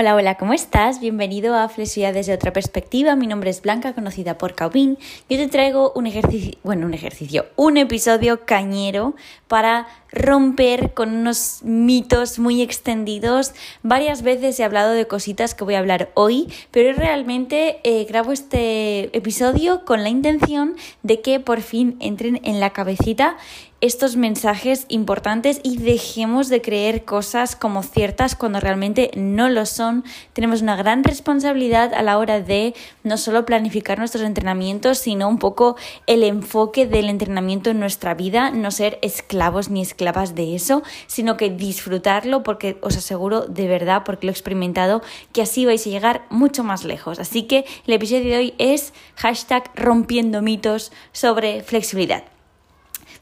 Hola, 0.00 0.14
hola, 0.14 0.36
¿cómo 0.36 0.52
estás? 0.52 1.00
Bienvenido 1.00 1.56
a 1.56 1.68
Flexibilidad 1.68 2.14
desde 2.14 2.32
otra 2.32 2.52
perspectiva. 2.52 3.16
Mi 3.16 3.26
nombre 3.26 3.50
es 3.50 3.62
Blanca, 3.62 3.94
conocida 3.94 4.38
por 4.38 4.54
Caubin. 4.54 4.96
Yo 5.28 5.36
te 5.36 5.48
traigo 5.48 5.90
un 5.96 6.06
ejercicio, 6.06 6.52
bueno, 6.62 6.86
un 6.86 6.94
ejercicio, 6.94 7.46
un 7.56 7.78
episodio 7.78 8.46
cañero 8.46 9.16
para 9.48 9.88
romper 10.12 10.94
con 10.94 11.16
unos 11.16 11.64
mitos 11.64 12.38
muy 12.38 12.62
extendidos. 12.62 13.54
Varias 13.82 14.22
veces 14.22 14.60
he 14.60 14.64
hablado 14.64 14.92
de 14.92 15.08
cositas 15.08 15.56
que 15.56 15.64
voy 15.64 15.74
a 15.74 15.80
hablar 15.80 16.12
hoy, 16.14 16.46
pero 16.70 16.92
realmente 16.92 17.80
eh, 17.82 18.04
grabo 18.04 18.30
este 18.30 19.16
episodio 19.16 19.84
con 19.84 20.04
la 20.04 20.10
intención 20.10 20.76
de 21.02 21.22
que 21.22 21.40
por 21.40 21.60
fin 21.60 21.96
entren 21.98 22.40
en 22.44 22.60
la 22.60 22.70
cabecita 22.70 23.36
estos 23.80 24.16
mensajes 24.16 24.86
importantes 24.88 25.60
y 25.62 25.78
dejemos 25.78 26.48
de 26.48 26.60
creer 26.60 27.04
cosas 27.04 27.54
como 27.54 27.84
ciertas 27.84 28.34
cuando 28.34 28.58
realmente 28.58 29.12
no 29.14 29.48
lo 29.48 29.66
son. 29.66 30.02
Tenemos 30.32 30.62
una 30.62 30.74
gran 30.74 31.04
responsabilidad 31.04 31.94
a 31.94 32.02
la 32.02 32.18
hora 32.18 32.40
de 32.40 32.74
no 33.04 33.16
solo 33.16 33.46
planificar 33.46 33.98
nuestros 33.98 34.24
entrenamientos, 34.24 34.98
sino 34.98 35.28
un 35.28 35.38
poco 35.38 35.76
el 36.08 36.24
enfoque 36.24 36.86
del 36.86 37.08
entrenamiento 37.08 37.70
en 37.70 37.78
nuestra 37.78 38.14
vida, 38.14 38.50
no 38.50 38.72
ser 38.72 38.98
esclavos 39.00 39.70
ni 39.70 39.80
esclavas 39.80 40.34
de 40.34 40.56
eso, 40.56 40.82
sino 41.06 41.36
que 41.36 41.50
disfrutarlo 41.50 42.42
porque 42.42 42.78
os 42.80 42.96
aseguro 42.96 43.42
de 43.42 43.68
verdad, 43.68 44.02
porque 44.04 44.26
lo 44.26 44.30
he 44.30 44.34
experimentado, 44.34 45.02
que 45.32 45.42
así 45.42 45.66
vais 45.66 45.86
a 45.86 45.90
llegar 45.90 46.26
mucho 46.30 46.64
más 46.64 46.84
lejos. 46.84 47.20
Así 47.20 47.44
que 47.44 47.64
el 47.86 47.94
episodio 47.94 48.24
de 48.24 48.36
hoy 48.36 48.54
es 48.58 48.92
hashtag 49.14 49.70
rompiendo 49.76 50.42
mitos 50.42 50.90
sobre 51.12 51.62
flexibilidad. 51.62 52.24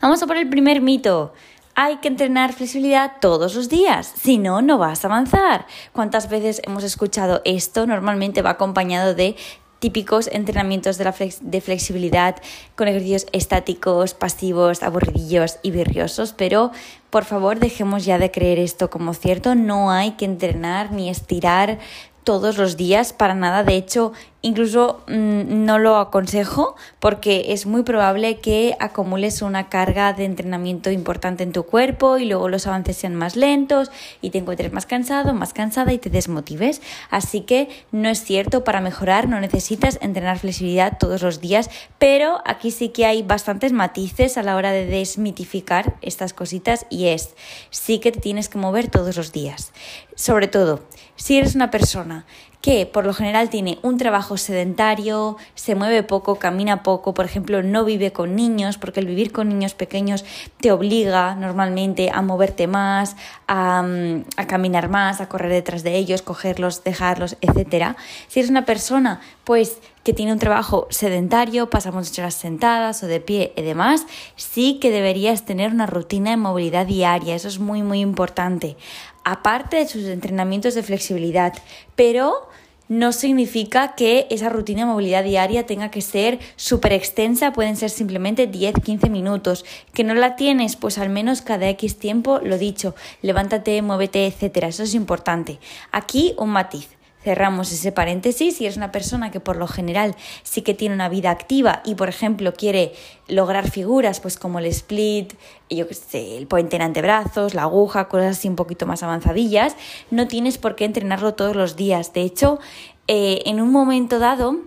Vamos 0.00 0.22
a 0.22 0.26
por 0.26 0.36
el 0.36 0.48
primer 0.48 0.82
mito. 0.82 1.32
Hay 1.74 1.96
que 1.96 2.08
entrenar 2.08 2.52
flexibilidad 2.52 3.12
todos 3.20 3.54
los 3.54 3.68
días, 3.68 4.12
si 4.18 4.38
no, 4.38 4.62
no 4.62 4.78
vas 4.78 5.04
a 5.04 5.08
avanzar. 5.08 5.66
¿Cuántas 5.92 6.28
veces 6.28 6.60
hemos 6.64 6.84
escuchado 6.84 7.42
esto? 7.44 7.86
Normalmente 7.86 8.42
va 8.42 8.50
acompañado 8.50 9.14
de 9.14 9.36
típicos 9.78 10.28
entrenamientos 10.32 10.98
de, 10.98 11.04
la 11.04 11.14
de 11.40 11.60
flexibilidad 11.60 12.36
con 12.76 12.88
ejercicios 12.88 13.26
estáticos, 13.32 14.14
pasivos, 14.14 14.82
aburridillos 14.82 15.58
y 15.62 15.70
virriosos, 15.70 16.34
pero 16.36 16.72
por 17.10 17.24
favor 17.24 17.58
dejemos 17.58 18.04
ya 18.04 18.18
de 18.18 18.30
creer 18.30 18.58
esto 18.58 18.88
como 18.90 19.12
cierto, 19.14 19.54
no 19.54 19.90
hay 19.90 20.12
que 20.12 20.24
entrenar 20.24 20.92
ni 20.92 21.10
estirar 21.10 21.78
todos 22.24 22.58
los 22.58 22.76
días 22.76 23.12
para 23.12 23.34
nada. 23.34 23.62
De 23.62 23.76
hecho, 23.76 24.12
incluso 24.42 25.02
mm, 25.08 25.64
no 25.64 25.78
lo 25.78 25.96
aconsejo 25.96 26.76
porque 27.00 27.46
es 27.48 27.66
muy 27.66 27.82
probable 27.82 28.38
que 28.38 28.76
acumules 28.78 29.42
una 29.42 29.68
carga 29.68 30.12
de 30.12 30.24
entrenamiento 30.24 30.90
importante 30.90 31.42
en 31.42 31.52
tu 31.52 31.64
cuerpo 31.64 32.18
y 32.18 32.26
luego 32.26 32.48
los 32.48 32.66
avances 32.66 32.96
sean 32.96 33.14
más 33.14 33.36
lentos 33.36 33.90
y 34.20 34.30
te 34.30 34.38
encuentres 34.38 34.72
más 34.72 34.86
cansado, 34.86 35.34
más 35.34 35.52
cansada 35.52 35.92
y 35.92 35.98
te 35.98 36.10
desmotives. 36.10 36.82
Así 37.10 37.40
que 37.40 37.68
no 37.92 38.08
es 38.08 38.22
cierto, 38.22 38.64
para 38.64 38.80
mejorar 38.80 39.28
no 39.28 39.40
necesitas 39.40 39.98
entrenar 40.00 40.38
flexibilidad 40.38 40.98
todos 40.98 41.22
los 41.22 41.40
días, 41.40 41.70
pero 41.98 42.40
aquí 42.44 42.70
sí 42.70 42.90
que 42.90 43.06
hay 43.06 43.22
bastantes 43.22 43.72
matices 43.72 44.38
a 44.38 44.42
la 44.42 44.56
hora 44.56 44.70
de 44.70 44.86
desmitificar 44.86 45.96
estas 46.02 46.32
cositas 46.32 46.86
y 46.90 47.06
es, 47.06 47.34
sí 47.70 47.98
que 47.98 48.12
te 48.12 48.20
tienes 48.20 48.48
que 48.48 48.58
mover 48.58 48.88
todos 48.88 49.16
los 49.16 49.32
días. 49.32 49.72
Sobre 50.14 50.48
todo, 50.48 50.84
si 51.16 51.36
eres 51.36 51.54
una 51.54 51.70
persona 51.70 52.26
que 52.66 52.84
por 52.84 53.06
lo 53.06 53.14
general 53.14 53.48
tiene 53.48 53.78
un 53.82 53.96
trabajo 53.96 54.36
sedentario, 54.36 55.36
se 55.54 55.76
mueve 55.76 56.02
poco, 56.02 56.34
camina 56.34 56.82
poco, 56.82 57.14
por 57.14 57.24
ejemplo, 57.24 57.62
no 57.62 57.84
vive 57.84 58.10
con 58.12 58.34
niños, 58.34 58.76
porque 58.76 58.98
el 58.98 59.06
vivir 59.06 59.30
con 59.30 59.48
niños 59.48 59.74
pequeños 59.74 60.24
te 60.60 60.72
obliga 60.72 61.36
normalmente 61.36 62.10
a 62.12 62.22
moverte 62.22 62.66
más, 62.66 63.14
a, 63.46 63.82
mm, 63.82 64.24
a 64.36 64.46
caminar 64.48 64.88
más, 64.88 65.20
a 65.20 65.28
correr 65.28 65.52
detrás 65.52 65.84
de 65.84 65.94
ellos, 65.94 66.22
cogerlos, 66.22 66.82
dejarlos, 66.82 67.36
etc. 67.40 67.94
Si 68.26 68.40
eres 68.40 68.50
una 68.50 68.64
persona, 68.64 69.20
pues 69.44 69.78
que 70.06 70.12
tiene 70.12 70.32
un 70.32 70.38
trabajo 70.38 70.86
sedentario, 70.88 71.68
pasa 71.68 71.90
muchas 71.90 72.16
horas 72.20 72.34
sentadas 72.34 73.02
o 73.02 73.08
de 73.08 73.18
pie 73.18 73.52
y 73.56 73.62
demás, 73.62 74.06
sí 74.36 74.78
que 74.80 74.92
deberías 74.92 75.44
tener 75.44 75.72
una 75.72 75.86
rutina 75.86 76.30
de 76.30 76.36
movilidad 76.36 76.86
diaria, 76.86 77.34
eso 77.34 77.48
es 77.48 77.58
muy 77.58 77.82
muy 77.82 78.02
importante, 78.02 78.76
aparte 79.24 79.78
de 79.78 79.88
sus 79.88 80.04
entrenamientos 80.04 80.76
de 80.76 80.84
flexibilidad, 80.84 81.54
pero 81.96 82.48
no 82.88 83.10
significa 83.10 83.96
que 83.96 84.28
esa 84.30 84.48
rutina 84.48 84.82
de 84.82 84.92
movilidad 84.92 85.24
diaria 85.24 85.66
tenga 85.66 85.90
que 85.90 86.02
ser 86.02 86.38
súper 86.54 86.92
extensa, 86.92 87.52
pueden 87.52 87.74
ser 87.74 87.90
simplemente 87.90 88.48
10-15 88.48 89.10
minutos. 89.10 89.64
Que 89.92 90.04
no 90.04 90.14
la 90.14 90.36
tienes, 90.36 90.76
pues 90.76 90.98
al 90.98 91.08
menos 91.08 91.42
cada 91.42 91.68
X 91.70 91.98
tiempo, 91.98 92.38
lo 92.44 92.58
dicho, 92.58 92.94
levántate, 93.22 93.82
muévete, 93.82 94.28
etcétera. 94.28 94.68
Eso 94.68 94.84
es 94.84 94.94
importante. 94.94 95.58
Aquí 95.90 96.36
un 96.38 96.50
matiz. 96.50 96.96
Cerramos 97.26 97.72
ese 97.72 97.90
paréntesis. 97.90 98.56
Si 98.56 98.66
eres 98.66 98.76
una 98.76 98.92
persona 98.92 99.32
que 99.32 99.40
por 99.40 99.56
lo 99.56 99.66
general 99.66 100.14
sí 100.44 100.62
que 100.62 100.74
tiene 100.74 100.94
una 100.94 101.08
vida 101.08 101.32
activa 101.32 101.82
y, 101.84 101.96
por 101.96 102.08
ejemplo, 102.08 102.54
quiere 102.54 102.92
lograr 103.26 103.68
figuras, 103.68 104.20
pues 104.20 104.38
como 104.38 104.60
el 104.60 104.66
split, 104.66 105.32
yo 105.68 105.86
sé, 105.90 106.36
el 106.36 106.46
puente 106.46 106.76
en 106.76 106.82
antebrazos, 106.82 107.52
la 107.52 107.62
aguja, 107.62 108.06
cosas 108.06 108.38
así 108.38 108.48
un 108.48 108.54
poquito 108.54 108.86
más 108.86 109.02
avanzadillas, 109.02 109.74
no 110.12 110.28
tienes 110.28 110.56
por 110.56 110.76
qué 110.76 110.84
entrenarlo 110.84 111.34
todos 111.34 111.56
los 111.56 111.74
días. 111.74 112.12
De 112.12 112.22
hecho, 112.22 112.60
eh, 113.08 113.42
en 113.46 113.60
un 113.60 113.72
momento 113.72 114.20
dado, 114.20 114.60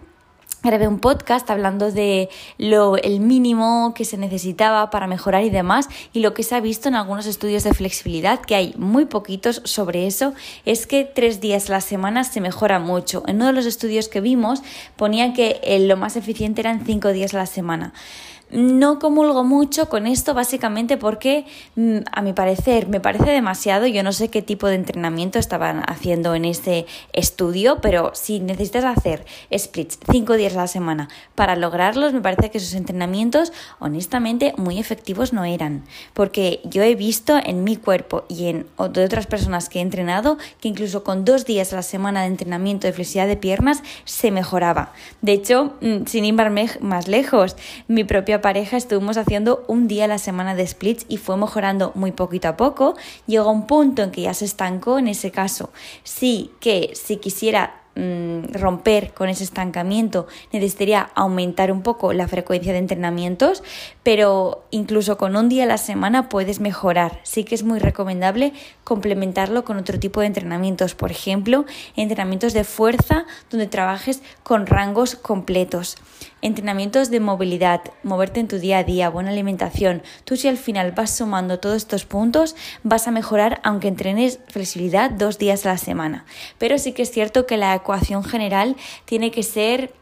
grabé 0.64 0.88
un 0.88 1.00
podcast 1.00 1.50
hablando 1.50 1.92
de 1.92 2.30
lo 2.58 2.98
el 2.98 3.20
mínimo 3.20 3.94
que 3.96 4.06
se 4.06 4.18
necesitaba 4.18 4.90
para 4.90 5.08
mejorar 5.08 5.44
y 5.44 5.50
demás 5.50 5.88
y 6.14 6.20
lo 6.20 6.34
que 6.34 6.44
se 6.44 6.56
ha 6.56 6.60
visto 6.60 6.90
en 6.90 6.96
algunos 6.96 7.26
estudios 7.26 7.64
de 7.64 7.74
flexibilidad 7.74 8.42
que 8.42 8.56
hay 8.56 8.74
muy 8.78 9.06
poquitos 9.06 9.62
sobre 9.66 10.08
eso 10.08 10.34
es 10.66 10.88
que 10.88 11.06
tres 11.06 11.40
días 11.42 11.70
a 11.70 11.74
la 11.74 11.82
semana 11.82 12.24
se 12.24 12.42
mejora 12.42 12.80
mucho. 12.80 13.24
En 13.28 13.38
uno 13.38 13.48
de 13.48 13.54
los 13.54 13.66
estudios 13.66 14.10
que 14.10 14.22
vimos 14.22 14.62
ponía 14.96 15.34
que 15.34 15.62
lo 15.88 15.98
más 15.98 16.16
eficiente 16.16 16.62
eran 16.62 16.86
cinco 16.86 17.10
días 17.10 17.34
a 17.34 17.38
la 17.38 17.46
semana 17.46 17.94
no 18.52 19.00
comulgo 19.00 19.44
mucho 19.44 19.90
con 19.90 20.08
esto 20.08 20.34
básicamente 20.34 20.98
porque 20.98 21.46
mm, 21.76 22.00
a 22.12 22.22
mi 22.22 22.34
parecer 22.34 22.88
me 22.88 23.00
parece 23.00 23.30
demasiado, 23.30 23.86
yo 23.86 24.04
no 24.04 24.12
sé 24.12 24.30
qué 24.30 24.42
tipo 24.42 24.68
de 24.68 24.76
entrenamiento 24.76 25.40
estaban 25.40 25.84
haciendo 25.88 26.34
en 26.36 26.46
este 26.46 26.86
estudio, 27.14 27.80
pero 27.82 28.12
si 28.16 28.40
necesitas 28.40 28.86
hacer 28.86 29.26
splits 29.56 30.00
cinco 30.12 30.34
días 30.34 30.54
a 30.54 30.62
la 30.62 30.68
semana 30.68 31.10
para 31.36 31.56
lograrlos, 31.56 32.14
me 32.14 32.22
parece 32.22 32.50
que 32.50 32.58
esos 32.58 32.74
entrenamientos 32.74 33.54
honestamente 33.80 34.54
muy 34.58 34.80
efectivos 34.80 35.34
no 35.34 35.46
eran, 35.46 35.84
porque 36.14 36.62
yo 36.64 36.82
he 36.82 36.96
visto 36.96 37.38
en 37.44 37.64
mi 37.64 37.76
cuerpo 37.76 38.26
y 38.30 38.48
en 38.48 38.66
otras 38.78 39.28
personas 39.28 39.70
que 39.70 39.80
he 39.80 39.82
entrenado 39.82 40.38
que 40.60 40.68
incluso 40.68 41.04
con 41.04 41.26
dos 41.26 41.46
días 41.46 41.74
a 41.74 41.78
la 41.78 41.84
semana 41.84 42.22
de 42.22 42.28
entrenamiento 42.28 42.88
de 42.88 42.94
flexibilidad 42.94 43.28
de 43.28 43.38
piernas 43.38 43.84
se 44.06 44.32
mejoraba. 44.32 44.94
De 45.22 45.34
hecho, 45.34 45.74
mm, 45.82 46.06
sin 46.06 46.26
ir 46.26 46.40
más 46.82 47.08
lejos, 47.08 47.56
mi 47.88 48.04
propia 48.04 48.39
pareja 48.42 48.78
estuvimos 48.78 49.18
haciendo 49.18 49.64
un 49.68 49.88
día 49.88 50.06
a 50.06 50.08
la 50.08 50.18
semana 50.18 50.56
de 50.56 50.66
splits 50.66 51.06
y 51.10 51.18
fue 51.18 51.38
mejorando 51.38 51.92
muy 51.96 52.12
poquito 52.12 52.48
a 52.48 52.58
poco. 52.58 52.96
Llegó 53.28 53.52
un 53.52 53.68
punto 53.68 54.04
en 54.04 54.12
que 54.12 54.22
ya 54.22 54.34
se 54.34 54.46
estancó 54.46 55.00
en 55.00 55.08
ese 55.08 55.32
caso. 55.32 55.72
Sí 56.04 56.52
que 56.60 56.92
si 56.94 57.18
quisiera 57.18 57.80
Mm, 58.00 58.54
romper 58.54 59.12
con 59.14 59.28
ese 59.28 59.44
estancamiento, 59.44 60.26
necesitaría 60.54 61.10
aumentar 61.16 61.70
un 61.70 61.82
poco 61.82 62.14
la 62.14 62.30
frecuencia 62.30 62.72
de 62.72 62.80
entrenamientos, 62.80 63.62
pero 64.04 64.64
incluso 64.72 65.18
con 65.18 65.36
un 65.36 65.50
día 65.50 65.64
a 65.64 65.68
la 65.68 65.78
semana 65.78 66.30
puedes 66.30 66.62
mejorar. 66.62 67.20
Sí 67.24 67.44
que 67.44 67.56
es 67.56 67.64
muy 67.64 67.80
recomendable 67.80 68.54
complementarlo 68.86 69.66
con 69.66 69.76
otro 69.76 70.00
tipo 70.00 70.22
de 70.22 70.28
entrenamientos, 70.28 70.96
por 70.96 71.12
ejemplo, 71.12 71.66
entrenamientos 71.98 72.54
de 72.54 72.64
fuerza 72.64 73.26
donde 73.50 73.68
trabajes 73.68 74.22
con 74.44 74.66
rangos 74.66 75.16
completos. 75.16 75.98
Entrenamientos 76.42 77.10
de 77.10 77.20
movilidad, 77.20 77.82
moverte 78.02 78.40
en 78.40 78.48
tu 78.48 78.60
día 78.60 78.78
a 78.78 78.84
día, 78.86 79.10
buena 79.10 79.32
alimentación. 79.32 80.04
Tú 80.24 80.38
si 80.38 80.48
al 80.48 80.58
final 80.58 80.94
vas 80.94 81.18
sumando 81.18 81.60
todos 81.60 81.76
estos 81.76 82.06
puntos, 82.06 82.56
vas 82.82 83.10
a 83.10 83.12
mejorar 83.12 83.60
aunque 83.64 83.90
entrenes 83.90 84.40
flexibilidad 84.48 85.12
dos 85.12 85.38
días 85.38 85.66
a 85.66 85.70
la 85.70 85.78
semana. 85.78 86.26
Pero 86.58 86.78
sí 86.78 86.94
que 86.94 87.02
es 87.02 87.12
cierto 87.12 87.46
que 87.46 87.58
la 87.58 87.76
ecuación 87.76 88.24
general 88.24 88.78
tiene 89.04 89.32
que 89.32 89.44
ser 89.44 89.94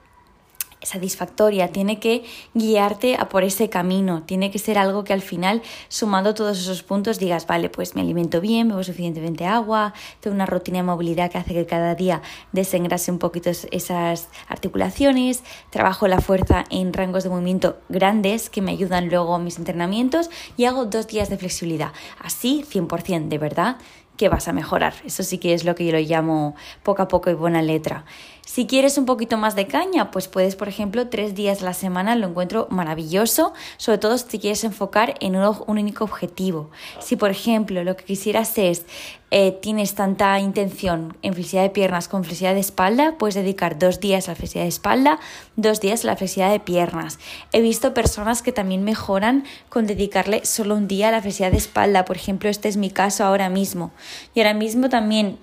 satisfactoria, 0.81 1.69
tiene 1.69 1.99
que 1.99 2.23
guiarte 2.53 3.15
a 3.15 3.29
por 3.29 3.43
ese 3.43 3.69
camino, 3.69 4.23
tiene 4.23 4.51
que 4.51 4.59
ser 4.59 4.77
algo 4.77 5.03
que 5.03 5.13
al 5.13 5.21
final, 5.21 5.61
sumando 5.89 6.33
todos 6.33 6.59
esos 6.59 6.83
puntos, 6.83 7.19
digas, 7.19 7.47
vale, 7.47 7.69
pues 7.69 7.95
me 7.95 8.01
alimento 8.01 8.41
bien, 8.41 8.69
bebo 8.69 8.83
suficientemente 8.83 9.45
agua, 9.45 9.93
tengo 10.19 10.35
una 10.35 10.45
rutina 10.45 10.77
de 10.77 10.83
movilidad 10.83 11.31
que 11.31 11.37
hace 11.37 11.53
que 11.53 11.65
cada 11.65 11.95
día 11.95 12.21
desengrase 12.51 13.11
un 13.11 13.19
poquito 13.19 13.49
esas 13.49 14.29
articulaciones, 14.47 15.43
trabajo 15.69 16.07
la 16.07 16.21
fuerza 16.21 16.63
en 16.69 16.93
rangos 16.93 17.23
de 17.23 17.29
movimiento 17.29 17.77
grandes 17.89 18.49
que 18.49 18.61
me 18.61 18.71
ayudan 18.71 19.09
luego 19.09 19.39
mis 19.39 19.57
entrenamientos 19.57 20.29
y 20.57 20.65
hago 20.65 20.85
dos 20.85 21.07
días 21.07 21.29
de 21.29 21.37
flexibilidad. 21.37 21.91
Así, 22.19 22.63
100%, 22.69 23.27
de 23.27 23.37
verdad, 23.37 23.77
que 24.17 24.29
vas 24.29 24.47
a 24.47 24.53
mejorar. 24.53 24.95
Eso 25.05 25.23
sí 25.23 25.37
que 25.37 25.53
es 25.53 25.63
lo 25.63 25.75
que 25.75 25.85
yo 25.85 25.91
lo 25.91 25.99
llamo 25.99 26.55
poco 26.83 27.03
a 27.03 27.07
poco 27.07 27.29
y 27.29 27.35
buena 27.35 27.61
letra. 27.61 28.03
Si 28.47 28.65
quieres 28.65 28.97
un 28.97 29.05
poquito 29.05 29.35
más 29.35 29.55
de 29.55 29.67
caña, 29.67 30.09
pues 30.09 30.29
puedes, 30.29 30.55
por 30.55 30.69
ejemplo, 30.69 31.09
tres 31.09 31.35
días 31.35 31.61
a 31.61 31.65
la 31.65 31.73
semana, 31.73 32.15
lo 32.15 32.29
encuentro 32.29 32.67
maravilloso, 32.71 33.53
sobre 33.75 33.97
todo 33.97 34.17
si 34.17 34.23
te 34.23 34.39
quieres 34.39 34.63
enfocar 34.63 35.15
en 35.19 35.35
un, 35.35 35.53
único 35.67 36.05
objetivo. 36.05 36.71
Si, 36.99 37.17
por 37.17 37.29
ejemplo, 37.29 37.83
lo 37.83 37.97
que 37.97 38.05
quisieras 38.05 38.57
es 38.57 38.85
eh, 39.31 39.51
tienes 39.51 39.95
tanta 39.95 40.39
intención 40.39 41.17
en 41.23 41.33
flexibilidad 41.33 41.63
de 41.63 41.73
piernas 41.73 42.07
con 42.07 42.23
flexibilidad 42.23 42.53
de 42.53 42.61
espalda, 42.61 43.15
puedes 43.17 43.35
dedicar 43.35 43.77
dos 43.77 43.99
días 43.99 44.29
a 44.29 44.31
la 44.31 44.35
flexibilidad 44.35 44.63
de 44.63 44.69
espalda, 44.69 45.19
dos 45.57 45.81
días 45.81 46.05
a 46.05 46.07
la 46.07 46.15
flexibilidad 46.15 46.53
de 46.53 46.61
piernas. 46.61 47.19
He 47.51 47.59
visto 47.59 47.93
personas 47.93 48.41
que 48.41 48.53
también 48.53 48.85
mejoran 48.85 49.43
con 49.67 49.87
dedicarle 49.87 50.45
solo 50.45 50.75
un 50.75 50.87
día 50.87 51.09
a 51.09 51.11
la 51.11 51.21
flexibilidad 51.21 51.51
de 51.51 51.57
espalda. 51.57 52.05
Por 52.05 52.15
ejemplo, 52.15 52.49
este 52.49 52.69
es 52.69 52.77
mi 52.77 52.91
caso 52.91 53.25
ahora 53.25 53.49
mismo. 53.49 53.91
Y 54.33 54.39
ahora 54.39 54.53
mismo 54.53 54.87
también 54.87 55.37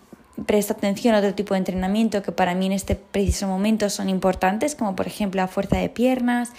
presta 0.47 0.75
atención 0.75 1.15
a 1.15 1.19
otro 1.19 1.35
tipo 1.35 1.55
de 1.55 1.59
entrenamiento 1.59 2.23
que 2.23 2.33
para 2.33 2.55
mí 2.55 2.67
en 2.67 2.73
este 2.73 2.97
preciso 2.97 3.47
momento 3.47 3.89
son 3.91 4.09
importantes, 4.09 4.75
como 4.75 4.97
por 4.97 5.07
ejemplo 5.07 5.41
la 5.41 5.49
fuerza 5.49 5.77
de 5.77 5.89
piernas, 5.89 6.51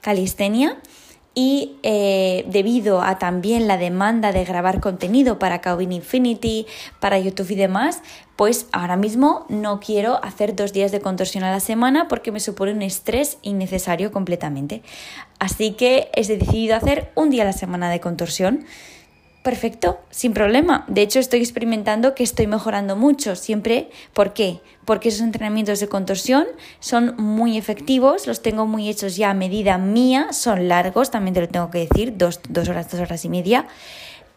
calistenia 0.00 0.78
y 1.34 1.76
eh, 1.82 2.44
debido 2.48 3.00
a 3.00 3.18
también 3.18 3.66
la 3.66 3.78
demanda 3.78 4.32
de 4.32 4.44
grabar 4.44 4.80
contenido 4.80 5.38
para 5.38 5.60
Calvin 5.62 5.92
Infinity, 5.92 6.66
para 7.00 7.18
YouTube 7.18 7.50
y 7.50 7.54
demás, 7.54 8.02
pues 8.36 8.66
ahora 8.72 8.96
mismo 8.96 9.46
no 9.48 9.80
quiero 9.80 10.22
hacer 10.22 10.54
dos 10.54 10.72
días 10.74 10.92
de 10.92 11.00
contorsión 11.00 11.44
a 11.44 11.50
la 11.50 11.60
semana 11.60 12.06
porque 12.08 12.32
me 12.32 12.40
supone 12.40 12.72
un 12.72 12.82
estrés 12.82 13.38
innecesario 13.40 14.12
completamente. 14.12 14.82
Así 15.38 15.72
que 15.72 16.10
he 16.14 16.26
decidido 16.26 16.76
hacer 16.76 17.10
un 17.14 17.30
día 17.30 17.44
a 17.44 17.46
la 17.46 17.52
semana 17.52 17.90
de 17.90 18.00
contorsión 18.00 18.66
perfecto, 19.42 20.00
sin 20.10 20.32
problema. 20.32 20.84
De 20.88 21.02
hecho, 21.02 21.18
estoy 21.18 21.40
experimentando 21.40 22.14
que 22.14 22.22
estoy 22.22 22.46
mejorando 22.46 22.96
mucho 22.96 23.36
siempre. 23.36 23.90
¿Por 24.12 24.32
qué? 24.32 24.60
Porque 24.84 25.08
esos 25.08 25.22
entrenamientos 25.22 25.80
de 25.80 25.88
contorsión 25.88 26.46
son 26.80 27.16
muy 27.16 27.58
efectivos, 27.58 28.26
los 28.26 28.42
tengo 28.42 28.66
muy 28.66 28.88
hechos 28.88 29.16
ya 29.16 29.30
a 29.30 29.34
medida 29.34 29.78
mía, 29.78 30.32
son 30.32 30.68
largos, 30.68 31.10
también 31.10 31.34
te 31.34 31.40
lo 31.40 31.48
tengo 31.48 31.70
que 31.70 31.86
decir, 31.88 32.16
dos, 32.16 32.40
horas, 32.68 32.90
dos 32.90 33.00
horas 33.00 33.24
y 33.24 33.28
media. 33.28 33.66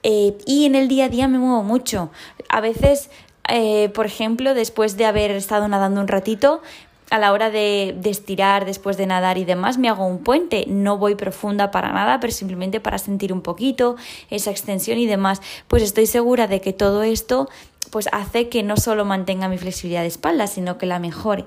Eh, 0.04 0.38
y 0.46 0.66
en 0.66 0.76
el 0.76 0.88
día 0.88 1.06
a 1.06 1.10
día 1.10 1.28
me 1.28 1.38
muevo 1.38 1.64
mucho. 1.64 2.12
A 2.50 2.62
veces 2.62 3.10
eh, 3.48 3.90
por 3.90 4.06
ejemplo, 4.06 4.54
después 4.54 4.98
de 4.98 5.06
haber 5.06 5.32
estado 5.32 5.68
nadando 5.68 6.02
un 6.02 6.08
ratito, 6.08 6.62
a 7.10 7.20
la 7.20 7.32
hora 7.32 7.52
de, 7.52 7.96
estirar 8.06 8.66
después 8.66 8.98
de 8.98 9.06
nadar 9.06 9.38
y 9.38 9.46
demás, 9.46 9.78
me 9.78 9.90
hago 9.90 10.06
un 10.06 10.20
puente. 10.20 10.66
No 10.68 10.98
voy 10.98 11.16
profunda 11.16 11.72
para 11.72 11.92
nada, 11.92 12.20
pero 12.20 12.34
simplemente 12.34 12.80
para 12.80 12.98
sentir 12.98 13.32
un 13.32 13.42
poquito 13.42 13.96
esa 14.30 14.52
extensión 14.52 14.98
y 14.98 15.06
demás. 15.06 15.42
Pues 15.68 15.84
estoy 15.84 16.08
segura 16.08 16.48
de 16.48 16.62
que 16.62 16.74
todo 16.74 17.04
esto 17.04 17.50
pues 17.92 18.10
hace 18.12 18.50
que 18.50 18.64
no 18.64 18.78
solo 18.78 19.06
mantenga 19.06 19.48
mi 19.48 19.58
flexibilidad 19.58 20.02
de 20.02 20.08
espalda, 20.08 20.48
sino 20.48 20.78
que 20.78 20.86
la 20.86 21.00
mejore. 21.00 21.46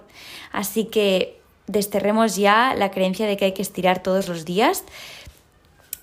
Así 0.52 0.84
que 0.84 1.38
desterremos 1.66 2.36
ya 2.36 2.74
la 2.74 2.90
creencia 2.90 3.26
de 3.26 3.36
que 3.36 3.46
hay 3.46 3.52
que 3.52 3.62
estirar 3.62 4.02
todos 4.02 4.28
los 4.28 4.44
días. 4.44 4.84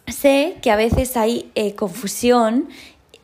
Sé 0.08 0.58
que 0.62 0.70
a 0.70 0.76
veces 0.76 1.18
hay 1.18 1.52
eh, 1.56 1.74
confusión 1.74 2.70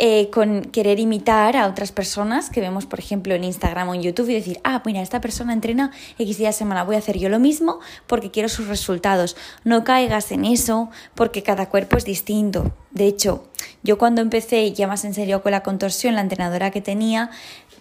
eh, 0.04 0.32
con 0.32 0.64
querer 0.64 1.00
imitar 1.00 1.56
a 1.56 1.68
otras 1.68 1.92
personas 1.92 2.50
que 2.50 2.60
vemos, 2.60 2.88
por 2.88 2.98
ejemplo, 2.98 3.36
en 3.36 3.44
Instagram 3.44 3.88
o 3.88 3.94
en 3.94 4.02
YouTube 4.02 4.30
y 4.30 4.34
decir, 4.34 4.60
ah, 4.64 4.82
mira, 4.84 5.00
esta 5.00 5.22
persona 5.22 5.54
entrena 5.54 5.92
X 6.18 6.40
días 6.40 6.56
a 6.56 6.58
semana, 6.58 6.84
voy 6.84 6.96
a 6.96 6.98
hacer 6.98 7.20
yo 7.20 7.30
lo 7.30 7.38
mismo 7.38 7.80
porque 8.08 8.32
quiero 8.32 8.50
sus 8.50 8.68
resultados. 8.68 9.38
No 9.64 9.84
caigas 9.84 10.32
en 10.32 10.46
eso 10.46 10.90
porque 11.14 11.44
cada 11.44 11.70
cuerpo 11.70 11.98
es 11.98 12.06
distinto. 12.06 12.74
De 12.90 13.06
hecho, 13.06 13.44
yo 13.84 14.00
cuando 14.00 14.24
empecé 14.24 14.74
ya 14.74 14.88
más 14.88 15.06
en 15.06 15.14
serio 15.14 15.44
con 15.44 15.52
la 15.52 15.62
contorsión, 15.62 16.16
la 16.16 16.22
entrenadora 16.22 16.72
que 16.72 16.82
tenía 16.82 17.30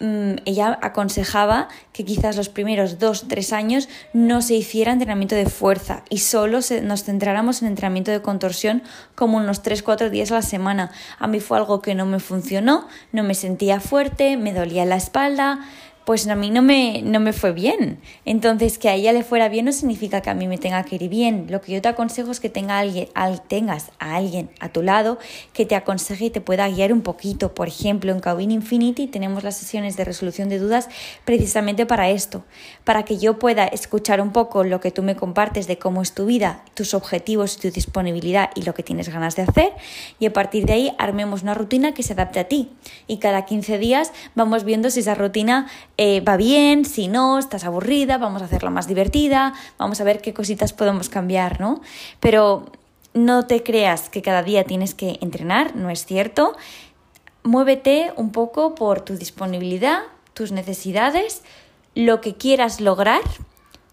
ella 0.01 0.79
aconsejaba 0.81 1.69
que 1.93 2.07
quizás 2.07 2.37
los 2.37 2.49
primeros 2.49 2.99
dos, 2.99 3.29
tres 3.29 3.53
años 3.53 3.89
no 4.15 4.41
se 4.41 4.55
hiciera 4.55 4.93
entrenamiento 4.93 5.35
de 5.35 5.47
fuerza 5.47 6.05
y 6.09 6.19
solo 6.19 6.61
nos 6.83 7.05
centráramos 7.05 7.61
en 7.61 7.69
entrenamiento 7.69 8.11
de 8.11 8.23
contorsión 8.23 8.83
como 9.15 9.37
unos 9.37 9.63
tres, 9.63 9.83
cuatro 9.83 10.09
días 10.09 10.31
a 10.31 10.37
la 10.37 10.43
semana. 10.43 10.91
A 11.19 11.27
mí 11.27 11.41
fue 11.41 11.59
algo 11.59 11.83
que 11.83 11.95
no 11.95 12.07
me 12.07 12.19
funcionó, 12.19 12.89
no 13.13 13.23
me 13.23 13.35
sentía 13.35 13.79
fuerte, 13.81 14.39
me 14.39 14.55
dolía 14.55 14.87
la 14.87 14.97
espalda, 14.97 15.61
pues 16.05 16.27
a 16.27 16.35
mí 16.35 16.51
no 16.51 16.63
me, 16.63 17.03
no 17.03 17.21
me 17.21 17.33
fue 17.33 17.53
bien. 17.53 18.01
Entonces, 18.25 18.79
que 18.79 18.89
a 18.89 18.95
ella 18.95 19.13
le 19.13 19.23
fuera 19.23 19.49
bien 19.49 19.67
no 19.67 19.73
significa 19.73 20.21
que 20.21 20.31
a 20.31 20.35
mí 20.35 20.49
me 20.49 20.59
tenga 20.59 20.83
que 20.85 20.97
ir 20.97 21.09
bien. 21.09 21.47
Lo 21.49 21.61
que 21.61 21.73
yo 21.73 21.83
te 21.83 21.89
aconsejo 21.89 22.31
es 22.31 22.41
que 22.41 22.49
tenga 22.49 22.79
alguien, 22.79 23.09
al, 23.15 23.43
tengas 23.43 23.93
a 23.99 24.17
alguien 24.17 24.51
a 24.61 24.71
tu 24.71 24.83
lado 24.83 25.19
que 25.53 25.67
te 25.67 25.77
aconseje 25.77 26.27
y 26.27 26.31
te 26.31 26.41
pueda 26.41 26.69
guiar 26.69 26.93
un 26.93 27.03
poquito. 27.03 27.55
Por 27.55 27.69
ejemplo, 27.69 28.13
en 28.13 28.21
Calvin 28.21 28.51
Infinity 28.51 29.07
tenemos 29.07 29.45
las 29.45 29.57
sesiones 29.57 29.97
de 29.97 30.05
resolución 30.05 30.49
de 30.49 30.59
dudas 30.59 30.89
precisamente 31.25 31.87
para 31.87 32.11
esto, 32.11 32.45
para 32.85 33.05
que 33.05 33.19
yo 33.19 33.39
pueda 33.39 33.67
escuchar 33.67 34.21
un 34.21 34.33
poco 34.33 34.65
lo 34.65 34.81
que 34.81 34.91
tú 34.91 35.03
me 35.03 35.17
compartes 35.17 35.67
de 35.67 35.79
cómo 35.79 36.03
es 36.03 36.13
tu 36.13 36.27
vida, 36.27 36.65
tus 36.75 36.95
objetivos, 36.95 37.59
tu 37.59 37.71
disponibilidad 37.71 38.51
y 38.55 38.63
lo 38.63 38.75
que 38.75 38.83
tienes 38.83 39.09
ganas 39.09 39.37
de 39.37 39.43
hacer. 39.43 39.73
Y 40.19 40.27
a 40.27 40.33
partir 40.33 40.67
de 40.67 40.73
ahí 40.73 40.93
armemos 40.99 41.43
una 41.43 41.55
rutina 41.55 41.93
que 41.93 42.03
se 42.03 42.15
adapte 42.15 42.41
a 42.41 42.45
ti. 42.45 42.71
Y 43.07 43.19
cada 43.19 43.45
15 43.45 43.79
días 43.79 44.13
vamos 44.35 44.65
viendo 44.65 44.91
si 44.91 45.01
esa 45.01 45.15
rutina 45.15 45.69
eh, 46.03 46.23
va 46.23 46.39
bien, 46.39 46.87
si 46.87 47.09
no, 47.09 47.39
estás 47.39 47.65
aburrida, 47.65 48.17
vamos 48.17 48.41
a 48.41 48.47
hacerla 48.47 48.71
más 48.71 48.89
divertida, 48.89 49.53
vamos 49.77 50.01
a 50.01 50.05
ver 50.05 50.23
qué 50.23 50.33
cositas 50.33 50.73
podemos 50.73 51.11
cambiar, 51.11 51.61
¿no? 51.61 51.83
Pero 52.21 52.73
no 53.13 53.47
te 53.47 53.63
creas 53.63 54.09
que 54.09 54.23
cada 54.23 54.43
día 54.43 54.65
tienes 54.65 54.95
que 54.95 55.19
entrenar, 55.21 55.77
no 55.77 55.91
es 55.91 56.07
cierto. 56.07 56.57
Muévete 57.43 58.15
un 58.17 58.33
poco 58.33 58.75
por 58.75 59.03
tu 59.03 59.19
disponibilidad, 59.19 60.01
tus 60.33 60.53
necesidades, 60.53 61.43
lo 61.95 62.23
que 62.23 62.35
quieras 62.35 62.81
lograr 62.81 63.21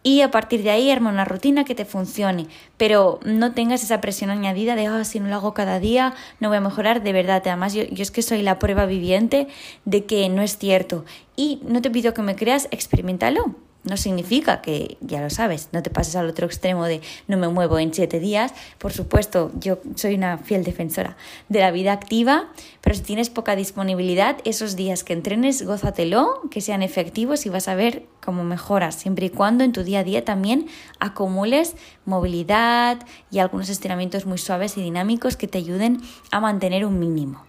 y 0.04 0.22
a 0.22 0.32
partir 0.32 0.64
de 0.64 0.70
ahí 0.70 0.90
arma 0.90 1.10
una 1.10 1.26
rutina 1.26 1.66
que 1.66 1.76
te 1.76 1.86
funcione, 1.86 2.48
pero 2.78 3.20
no 3.26 3.54
tengas 3.54 3.84
esa 3.84 4.02
presión 4.02 4.30
añadida 4.30 4.76
de, 4.76 4.90
oh, 4.90 5.04
si 5.04 5.20
no 5.20 5.28
lo 5.28 5.36
hago 5.36 5.54
cada 5.54 5.80
día, 5.80 6.14
no 6.40 6.50
voy 6.50 6.58
a 6.58 6.62
mejorar, 6.62 7.04
de 7.04 7.14
verdad, 7.14 7.42
además 7.46 7.74
yo, 7.74 7.84
yo 7.84 8.04
es 8.04 8.12
que 8.12 8.22
soy 8.22 8.42
la 8.42 8.60
prueba 8.60 8.86
viviente 8.86 9.48
de 9.86 10.06
que 10.06 10.30
no 10.30 10.42
es 10.42 10.58
cierto. 10.58 11.06
Y 11.36 11.62
no 11.64 11.82
te 11.82 11.92
pido 11.92 12.14
que 12.14 12.22
me 12.22 12.36
creas, 12.36 12.68
experimentalo. 12.72 13.67
No 13.88 13.96
significa 13.96 14.62
que, 14.62 14.98
ya 15.00 15.22
lo 15.22 15.30
sabes, 15.30 15.70
no 15.72 15.82
te 15.82 15.90
pases 15.90 16.18
al 16.18 16.28
otro 16.28 16.46
extremo 16.46 16.86
de 16.86 17.00
no 17.28 17.38
me 17.38 17.48
muevo 17.48 17.80
en 17.80 17.94
siete 17.94 18.20
días. 18.20 18.54
Por 18.80 18.92
supuesto, 18.92 19.52
yo 19.60 19.80
soy 19.96 20.16
una 20.16 20.38
fiel 20.38 20.66
defensora 20.66 21.16
de 21.48 21.62
la 21.62 21.72
vida 21.72 21.94
activa, 21.94 22.50
pero 22.82 22.96
si 22.96 23.02
tienes 23.02 23.30
poca 23.30 23.56
disponibilidad, 23.56 24.38
esos 24.44 24.76
días 24.76 25.06
que 25.06 25.14
entrenes, 25.14 25.66
gózatelo, 25.66 26.42
que 26.52 26.60
sean 26.60 26.84
efectivos 26.84 27.46
y 27.46 27.50
vas 27.50 27.70
a 27.70 27.76
ver 27.76 28.04
cómo 28.22 28.44
mejoras, 28.44 28.96
siempre 28.96 29.28
y 29.28 29.30
cuando 29.30 29.64
en 29.64 29.72
tu 29.72 29.84
día 29.84 30.00
a 30.00 30.04
día 30.04 30.26
también 30.26 30.68
acumules 31.00 31.76
movilidad 32.04 33.00
y 33.32 33.40
algunos 33.40 33.70
estiramientos 33.70 34.26
muy 34.26 34.38
suaves 34.38 34.78
y 34.78 34.82
dinámicos 34.82 35.38
que 35.38 35.48
te 35.48 35.60
ayuden 35.60 36.02
a 36.32 36.42
mantener 36.42 36.84
un 36.84 37.00
mínimo. 37.00 37.46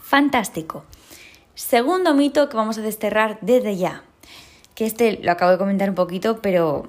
Fantástico. 0.00 0.84
Segundo 1.54 2.14
mito 2.14 2.48
que 2.48 2.56
vamos 2.56 2.78
a 2.78 2.82
desterrar 2.82 3.38
desde 3.42 3.76
ya 3.76 4.04
que 4.74 4.86
este 4.86 5.18
lo 5.22 5.32
acabo 5.32 5.52
de 5.52 5.58
comentar 5.58 5.88
un 5.88 5.94
poquito, 5.94 6.40
pero 6.40 6.88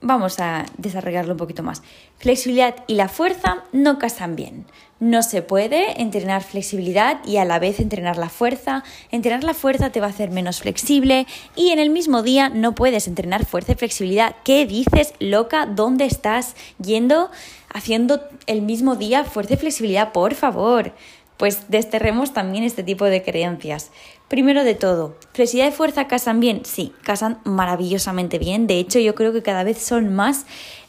vamos 0.00 0.38
a 0.40 0.66
desarrollarlo 0.78 1.32
un 1.32 1.38
poquito 1.38 1.62
más. 1.62 1.82
Flexibilidad 2.18 2.74
y 2.86 2.94
la 2.94 3.08
fuerza 3.08 3.64
no 3.72 3.98
casan 3.98 4.36
bien. 4.36 4.66
No 4.98 5.22
se 5.22 5.42
puede 5.42 6.00
entrenar 6.00 6.42
flexibilidad 6.42 7.20
y 7.26 7.36
a 7.36 7.44
la 7.44 7.58
vez 7.58 7.80
entrenar 7.80 8.16
la 8.16 8.30
fuerza. 8.30 8.82
Entrenar 9.10 9.44
la 9.44 9.52
fuerza 9.52 9.90
te 9.90 10.00
va 10.00 10.06
a 10.06 10.10
hacer 10.10 10.30
menos 10.30 10.60
flexible 10.60 11.26
y 11.54 11.70
en 11.70 11.78
el 11.78 11.90
mismo 11.90 12.22
día 12.22 12.48
no 12.48 12.74
puedes 12.74 13.06
entrenar 13.06 13.44
fuerza 13.44 13.72
y 13.72 13.76
flexibilidad. 13.76 14.36
¿Qué 14.44 14.64
dices, 14.64 15.12
loca? 15.18 15.66
¿Dónde 15.66 16.06
estás 16.06 16.54
yendo 16.82 17.30
haciendo 17.74 18.22
el 18.46 18.62
mismo 18.62 18.96
día 18.96 19.24
fuerza 19.24 19.54
y 19.54 19.58
flexibilidad? 19.58 20.12
Por 20.12 20.34
favor. 20.34 20.92
Pues 21.36 21.68
desterremos 21.68 22.32
también 22.32 22.64
este 22.64 22.82
tipo 22.82 23.04
de 23.04 23.22
creencias. 23.22 23.90
Primero 24.28 24.64
de 24.64 24.74
todo, 24.74 25.16
¿flexibilidad 25.32 25.72
y 25.72 25.76
fuerza 25.76 26.08
casan 26.08 26.40
bien? 26.40 26.62
Sí, 26.64 26.92
casan 27.02 27.38
maravillosamente 27.44 28.38
bien. 28.38 28.66
De 28.66 28.78
hecho, 28.78 28.98
yo 28.98 29.14
creo 29.14 29.32
que 29.32 29.42
cada 29.42 29.62
vez 29.62 29.78
son 29.78 30.14
más 30.14 30.46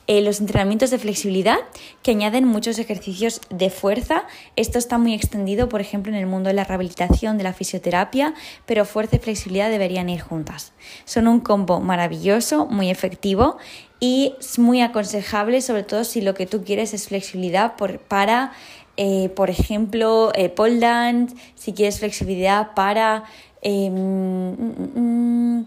eh, 0.09 0.21
los 0.21 0.39
entrenamientos 0.39 0.89
de 0.89 0.99
flexibilidad 0.99 1.57
que 2.01 2.11
añaden 2.11 2.45
muchos 2.45 2.79
ejercicios 2.79 3.41
de 3.49 3.69
fuerza. 3.69 4.23
Esto 4.55 4.79
está 4.79 4.97
muy 4.97 5.13
extendido, 5.13 5.67
por 5.67 5.81
ejemplo, 5.81 6.13
en 6.13 6.17
el 6.17 6.27
mundo 6.27 6.47
de 6.47 6.53
la 6.53 6.63
rehabilitación, 6.63 7.37
de 7.37 7.43
la 7.43 7.51
fisioterapia, 7.51 8.33
pero 8.65 8.85
fuerza 8.85 9.17
y 9.17 9.19
flexibilidad 9.19 9.69
deberían 9.69 10.07
ir 10.07 10.21
juntas. 10.21 10.71
Son 11.03 11.27
un 11.27 11.41
combo 11.41 11.81
maravilloso, 11.81 12.67
muy 12.67 12.89
efectivo 12.89 13.57
y 13.99 14.35
es 14.39 14.59
muy 14.59 14.79
aconsejable, 14.79 15.61
sobre 15.61 15.83
todo 15.83 16.05
si 16.05 16.21
lo 16.21 16.35
que 16.35 16.45
tú 16.45 16.63
quieres 16.63 16.93
es 16.93 17.09
flexibilidad 17.09 17.73
para 18.07 18.53
eh, 18.97 19.29
por 19.29 19.49
ejemplo, 19.49 20.31
eh, 20.35 20.49
pole 20.49 20.79
dance, 20.79 21.35
si 21.55 21.73
quieres 21.73 21.99
flexibilidad 21.99 22.73
para 22.73 23.23
em, 23.61 23.93
mm, 23.93 24.95
mm, 24.95 25.65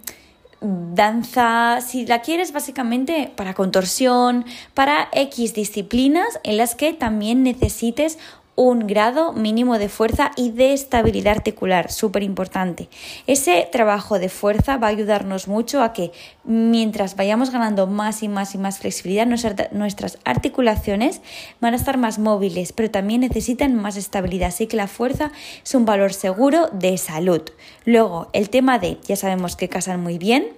danza, 0.94 1.80
si 1.80 2.06
la 2.06 2.20
quieres 2.20 2.52
básicamente 2.52 3.32
para 3.34 3.54
contorsión, 3.54 4.44
para 4.75 5.08
X 5.12 5.54
disciplinas 5.54 6.38
en 6.42 6.56
las 6.56 6.75
que 6.75 6.92
también 6.92 7.42
necesites 7.42 8.18
un 8.57 8.87
grado 8.87 9.33
mínimo 9.33 9.78
de 9.78 9.88
fuerza 9.88 10.33
y 10.37 10.50
de 10.50 10.73
estabilidad 10.75 11.37
articular, 11.37 11.90
súper 11.90 12.23
importante. 12.23 12.88
Ese 13.26 13.69
trabajo 13.73 14.19
de 14.19 14.28
fuerza 14.28 14.76
va 14.76 14.88
a 14.88 14.90
ayudarnos 14.90 15.49
mucho 15.49 15.83
a 15.83 15.92
que 15.92 16.12
mientras 16.45 17.16
vayamos 17.16 17.50
ganando 17.50 17.87
más 17.87 18.23
y 18.23 18.28
más 18.28 18.54
y 18.54 18.59
más 18.59 18.78
flexibilidad, 18.78 19.26
nuestras 19.73 20.19
articulaciones 20.25 21.23
van 21.61 21.73
a 21.73 21.76
estar 21.76 21.97
más 21.97 22.19
móviles, 22.19 22.73
pero 22.73 22.90
también 22.90 23.23
necesitan 23.23 23.75
más 23.75 23.97
estabilidad. 23.97 24.49
Así 24.49 24.66
que 24.66 24.76
la 24.76 24.88
fuerza 24.88 25.33
es 25.64 25.75
un 25.75 25.87
valor 25.87 26.12
seguro 26.12 26.69
de 26.73 26.99
salud. 26.99 27.42
Luego, 27.85 28.28
el 28.33 28.50
tema 28.50 28.78
de, 28.78 28.99
ya 29.07 29.16
sabemos 29.16 29.57
que 29.57 29.69
casan 29.69 30.02
muy 30.02 30.19
bien. 30.19 30.49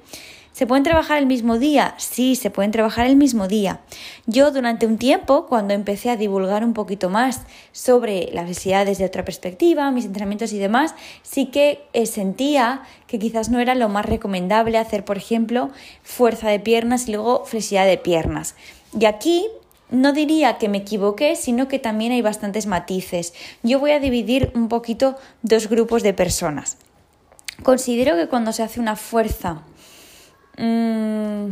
¿Se 0.52 0.66
pueden 0.66 0.84
trabajar 0.84 1.16
el 1.16 1.24
mismo 1.24 1.58
día? 1.58 1.94
Sí, 1.96 2.36
se 2.36 2.50
pueden 2.50 2.72
trabajar 2.72 3.06
el 3.06 3.16
mismo 3.16 3.48
día. 3.48 3.80
Yo 4.26 4.50
durante 4.50 4.86
un 4.86 4.98
tiempo, 4.98 5.46
cuando 5.46 5.72
empecé 5.72 6.10
a 6.10 6.16
divulgar 6.16 6.62
un 6.62 6.74
poquito 6.74 7.08
más 7.08 7.40
sobre 7.72 8.28
la 8.32 8.44
flexibilidad 8.44 8.84
desde 8.84 9.06
otra 9.06 9.24
perspectiva, 9.24 9.90
mis 9.90 10.04
entrenamientos 10.04 10.52
y 10.52 10.58
demás, 10.58 10.94
sí 11.22 11.46
que 11.46 11.86
eh, 11.94 12.04
sentía 12.04 12.82
que 13.06 13.18
quizás 13.18 13.48
no 13.48 13.60
era 13.60 13.74
lo 13.74 13.88
más 13.88 14.04
recomendable 14.04 14.76
hacer, 14.76 15.06
por 15.06 15.16
ejemplo, 15.16 15.70
fuerza 16.02 16.50
de 16.50 16.60
piernas 16.60 17.08
y 17.08 17.12
luego 17.12 17.46
flexibilidad 17.46 17.86
de 17.86 17.96
piernas. 17.96 18.54
Y 18.98 19.06
aquí 19.06 19.46
no 19.90 20.12
diría 20.12 20.58
que 20.58 20.68
me 20.68 20.78
equivoqué, 20.78 21.34
sino 21.34 21.66
que 21.66 21.78
también 21.78 22.12
hay 22.12 22.20
bastantes 22.20 22.66
matices. 22.66 23.32
Yo 23.62 23.80
voy 23.80 23.92
a 23.92 24.00
dividir 24.00 24.52
un 24.54 24.68
poquito 24.68 25.16
dos 25.40 25.70
grupos 25.70 26.02
de 26.02 26.12
personas. 26.12 26.76
Considero 27.62 28.16
que 28.16 28.26
cuando 28.26 28.52
se 28.52 28.62
hace 28.62 28.80
una 28.80 28.96
fuerza 28.96 29.62
Mm, 30.58 31.50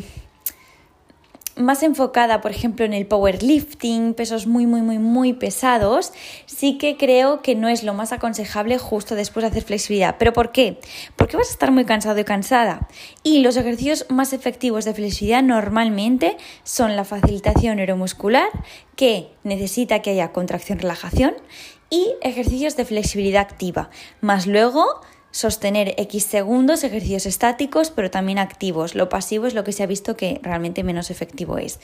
más 1.56 1.82
enfocada, 1.82 2.40
por 2.40 2.50
ejemplo, 2.50 2.84
en 2.84 2.94
el 2.94 3.06
powerlifting, 3.06 4.14
pesos 4.14 4.46
muy, 4.46 4.66
muy, 4.66 4.82
muy, 4.82 4.98
muy 4.98 5.32
pesados, 5.32 6.12
sí 6.46 6.78
que 6.78 6.96
creo 6.96 7.42
que 7.42 7.54
no 7.54 7.68
es 7.68 7.82
lo 7.82 7.92
más 7.92 8.12
aconsejable 8.12 8.78
justo 8.78 9.14
después 9.14 9.42
de 9.42 9.50
hacer 9.50 9.64
flexibilidad. 9.64 10.16
¿Pero 10.18 10.32
por 10.32 10.52
qué? 10.52 10.80
Porque 11.16 11.36
vas 11.36 11.48
a 11.48 11.52
estar 11.52 11.70
muy 11.70 11.84
cansado 11.84 12.18
y 12.18 12.24
cansada. 12.24 12.88
Y 13.22 13.42
los 13.42 13.56
ejercicios 13.56 14.06
más 14.08 14.32
efectivos 14.32 14.84
de 14.84 14.94
flexibilidad 14.94 15.42
normalmente 15.42 16.36
son 16.64 16.96
la 16.96 17.04
facilitación 17.04 17.76
neuromuscular, 17.76 18.48
que 18.96 19.28
necesita 19.44 20.00
que 20.00 20.10
haya 20.10 20.32
contracción-relajación, 20.32 21.34
y 21.90 22.14
ejercicios 22.22 22.76
de 22.76 22.84
flexibilidad 22.84 23.42
activa. 23.42 23.90
Más 24.20 24.46
luego 24.46 25.00
sostener 25.30 25.94
X 25.96 26.24
segundos, 26.24 26.84
ejercicios 26.84 27.26
estáticos, 27.26 27.90
pero 27.90 28.10
también 28.10 28.38
activos. 28.38 28.94
Lo 28.94 29.08
pasivo 29.08 29.46
es 29.46 29.54
lo 29.54 29.64
que 29.64 29.72
se 29.72 29.82
ha 29.82 29.86
visto 29.86 30.16
que 30.16 30.40
realmente 30.42 30.84
menos 30.84 31.10
efectivo 31.10 31.58
es. 31.58 31.80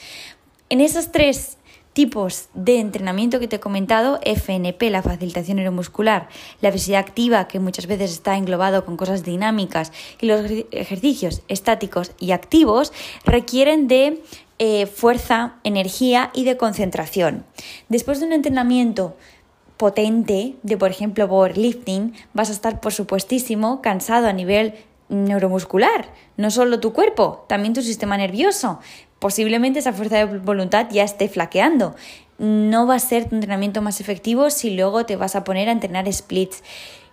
En 0.69 0.81
esos 0.81 1.11
tres 1.11 1.57
tipos 1.97 2.49
de 2.53 2.79
entrenamiento 2.79 3.39
que 3.39 3.47
te 3.47 3.55
he 3.55 3.59
comentado, 3.59 4.19
FNP, 4.23 4.91
la 4.91 5.01
facilitación 5.01 5.57
neuromuscular, 5.57 6.29
la 6.61 6.69
flexibilidad 6.69 7.01
activa, 7.01 7.47
que 7.47 7.59
muchas 7.59 7.87
veces 7.87 8.11
está 8.11 8.37
englobado 8.37 8.85
con 8.85 8.97
cosas 8.97 9.23
dinámicas, 9.23 9.91
y 10.21 10.27
los 10.27 10.45
ejercicios 10.69 11.41
estáticos 11.47 12.11
y 12.19 12.33
activos, 12.33 12.93
requieren 13.25 13.87
de 13.87 14.21
eh, 14.59 14.85
fuerza, 14.85 15.55
energía 15.63 16.29
y 16.35 16.43
de 16.43 16.55
concentración. 16.55 17.45
Después 17.89 18.19
de 18.19 18.27
un 18.27 18.33
entrenamiento 18.33 19.17
potente 19.77 20.55
de, 20.63 20.77
por 20.77 20.91
ejemplo, 20.91 21.27
powerlifting, 21.27 22.13
vas 22.33 22.49
a 22.49 22.53
estar, 22.53 22.79
por 22.81 22.93
supuestísimo, 22.93 23.81
cansado 23.81 24.27
a 24.27 24.33
nivel 24.33 24.73
neuromuscular, 25.09 26.09
no 26.35 26.51
solo 26.51 26.79
tu 26.79 26.93
cuerpo, 26.93 27.45
también 27.47 27.73
tu 27.73 27.81
sistema 27.81 28.17
nervioso. 28.17 28.79
Posiblemente 29.19 29.79
esa 29.79 29.93
fuerza 29.93 30.17
de 30.17 30.37
voluntad 30.39 30.87
ya 30.91 31.03
esté 31.03 31.29
flaqueando. 31.29 31.95
No 32.37 32.85
va 32.85 32.95
a 32.95 32.99
ser 32.99 33.29
tu 33.29 33.35
entrenamiento 33.35 33.81
más 33.81 33.99
efectivo 33.99 34.49
si 34.49 34.75
luego 34.75 35.05
te 35.05 35.15
vas 35.15 35.35
a 35.35 35.43
poner 35.43 35.69
a 35.69 35.71
entrenar 35.71 36.11
splits. 36.11 36.61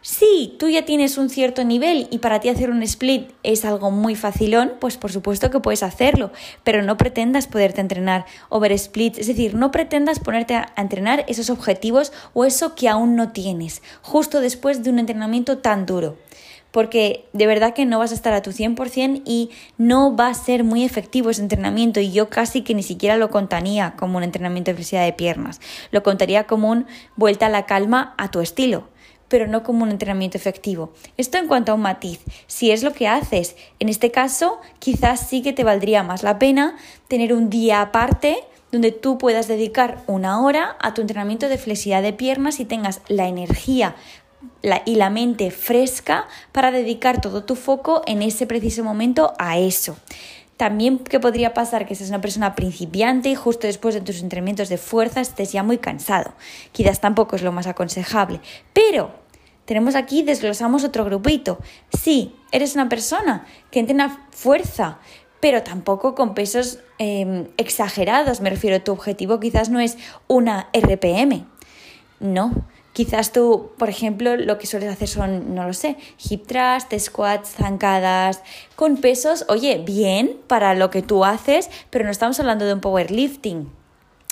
Si 0.06 0.54
tú 0.58 0.68
ya 0.68 0.84
tienes 0.84 1.16
un 1.16 1.30
cierto 1.30 1.64
nivel 1.64 2.08
y 2.10 2.18
para 2.18 2.38
ti 2.38 2.50
hacer 2.50 2.68
un 2.68 2.82
split 2.82 3.30
es 3.42 3.64
algo 3.64 3.90
muy 3.90 4.16
facilón, 4.16 4.74
pues 4.78 4.98
por 4.98 5.10
supuesto 5.10 5.50
que 5.50 5.60
puedes 5.60 5.82
hacerlo, 5.82 6.30
pero 6.62 6.82
no 6.82 6.98
pretendas 6.98 7.46
poderte 7.46 7.80
entrenar 7.80 8.26
over 8.50 8.78
splits, 8.78 9.18
es 9.18 9.28
decir, 9.28 9.54
no 9.54 9.70
pretendas 9.70 10.20
ponerte 10.20 10.56
a 10.56 10.74
entrenar 10.76 11.24
esos 11.26 11.48
objetivos 11.48 12.12
o 12.34 12.44
eso 12.44 12.74
que 12.74 12.90
aún 12.90 13.16
no 13.16 13.32
tienes, 13.32 13.80
justo 14.02 14.42
después 14.42 14.82
de 14.82 14.90
un 14.90 14.98
entrenamiento 14.98 15.56
tan 15.56 15.86
duro 15.86 16.18
porque 16.70 17.28
de 17.32 17.46
verdad 17.46 17.72
que 17.72 17.86
no 17.86 18.00
vas 18.00 18.10
a 18.10 18.16
estar 18.16 18.34
a 18.34 18.42
tu 18.42 18.50
100% 18.50 19.22
y 19.24 19.50
no 19.78 20.16
va 20.16 20.26
a 20.26 20.34
ser 20.34 20.64
muy 20.64 20.82
efectivo 20.82 21.30
ese 21.30 21.40
entrenamiento 21.40 22.00
y 22.00 22.10
yo 22.10 22.28
casi 22.28 22.62
que 22.62 22.74
ni 22.74 22.82
siquiera 22.82 23.16
lo 23.16 23.30
contaría 23.30 23.94
como 23.96 24.18
un 24.18 24.24
entrenamiento 24.24 24.72
de 24.72 24.74
flexibilidad 24.74 25.06
de 25.06 25.12
piernas, 25.12 25.60
lo 25.92 26.02
contaría 26.02 26.48
como 26.48 26.70
un 26.70 26.86
vuelta 27.14 27.46
a 27.46 27.48
la 27.48 27.64
calma 27.64 28.12
a 28.18 28.32
tu 28.32 28.40
estilo 28.40 28.88
pero 29.34 29.48
no 29.48 29.64
como 29.64 29.82
un 29.82 29.90
entrenamiento 29.90 30.38
efectivo. 30.38 30.92
Esto 31.16 31.38
en 31.38 31.48
cuanto 31.48 31.72
a 31.72 31.74
un 31.74 31.80
matiz, 31.80 32.20
si 32.46 32.70
es 32.70 32.84
lo 32.84 32.92
que 32.92 33.08
haces, 33.08 33.56
en 33.80 33.88
este 33.88 34.12
caso 34.12 34.60
quizás 34.78 35.26
sí 35.28 35.42
que 35.42 35.52
te 35.52 35.64
valdría 35.64 36.04
más 36.04 36.22
la 36.22 36.38
pena 36.38 36.76
tener 37.08 37.34
un 37.34 37.50
día 37.50 37.80
aparte 37.80 38.44
donde 38.70 38.92
tú 38.92 39.18
puedas 39.18 39.48
dedicar 39.48 40.04
una 40.06 40.40
hora 40.40 40.76
a 40.78 40.94
tu 40.94 41.00
entrenamiento 41.00 41.48
de 41.48 41.58
flexibilidad 41.58 42.00
de 42.00 42.12
piernas 42.12 42.60
y 42.60 42.64
tengas 42.64 43.00
la 43.08 43.26
energía 43.26 43.96
y 44.84 44.94
la 44.94 45.10
mente 45.10 45.50
fresca 45.50 46.28
para 46.52 46.70
dedicar 46.70 47.20
todo 47.20 47.42
tu 47.42 47.56
foco 47.56 48.02
en 48.06 48.22
ese 48.22 48.46
preciso 48.46 48.84
momento 48.84 49.34
a 49.40 49.58
eso. 49.58 49.96
También 50.56 51.00
que 51.00 51.18
podría 51.18 51.54
pasar 51.54 51.86
que 51.86 51.96
seas 51.96 52.10
una 52.10 52.20
persona 52.20 52.54
principiante 52.54 53.30
y 53.30 53.34
justo 53.34 53.66
después 53.66 53.96
de 53.96 54.00
tus 54.00 54.22
entrenamientos 54.22 54.68
de 54.68 54.78
fuerza 54.78 55.20
estés 55.20 55.50
ya 55.50 55.64
muy 55.64 55.78
cansado. 55.78 56.34
Quizás 56.70 57.00
tampoco 57.00 57.34
es 57.34 57.42
lo 57.42 57.50
más 57.50 57.66
aconsejable. 57.66 58.40
Pero 58.72 59.23
tenemos 59.64 59.94
aquí, 59.94 60.22
desglosamos 60.22 60.84
otro 60.84 61.04
grupito. 61.04 61.58
Sí, 61.92 62.34
eres 62.52 62.74
una 62.74 62.88
persona 62.88 63.46
que 63.70 63.80
entrena 63.80 64.26
fuerza, 64.30 64.98
pero 65.40 65.62
tampoco 65.62 66.14
con 66.14 66.34
pesos 66.34 66.78
em, 66.98 67.48
exagerados. 67.56 68.40
Me 68.40 68.50
refiero, 68.50 68.82
tu 68.82 68.92
objetivo 68.92 69.40
quizás 69.40 69.70
no 69.70 69.80
es 69.80 69.96
una 70.28 70.68
RPM. 70.72 71.46
No, 72.20 72.52
Quizás 72.94 73.32
tú, 73.32 73.72
por 73.76 73.88
ejemplo, 73.88 74.36
lo 74.36 74.56
que 74.56 74.68
sueles 74.68 74.88
hacer 74.88 75.08
son, 75.08 75.56
no 75.56 75.64
lo 75.64 75.72
sé, 75.72 75.96
hip 76.30 76.46
thrust, 76.46 76.96
squats, 76.96 77.50
zancadas, 77.50 78.40
con 78.76 78.98
pesos, 78.98 79.44
oye, 79.48 79.82
bien 79.84 80.38
para 80.46 80.74
lo 80.74 80.90
que 80.90 81.02
tú 81.02 81.24
haces, 81.24 81.70
pero 81.90 82.04
no 82.04 82.12
estamos 82.12 82.38
hablando 82.38 82.66
de 82.66 82.74
un 82.74 82.80
powerlifting. 82.80 83.68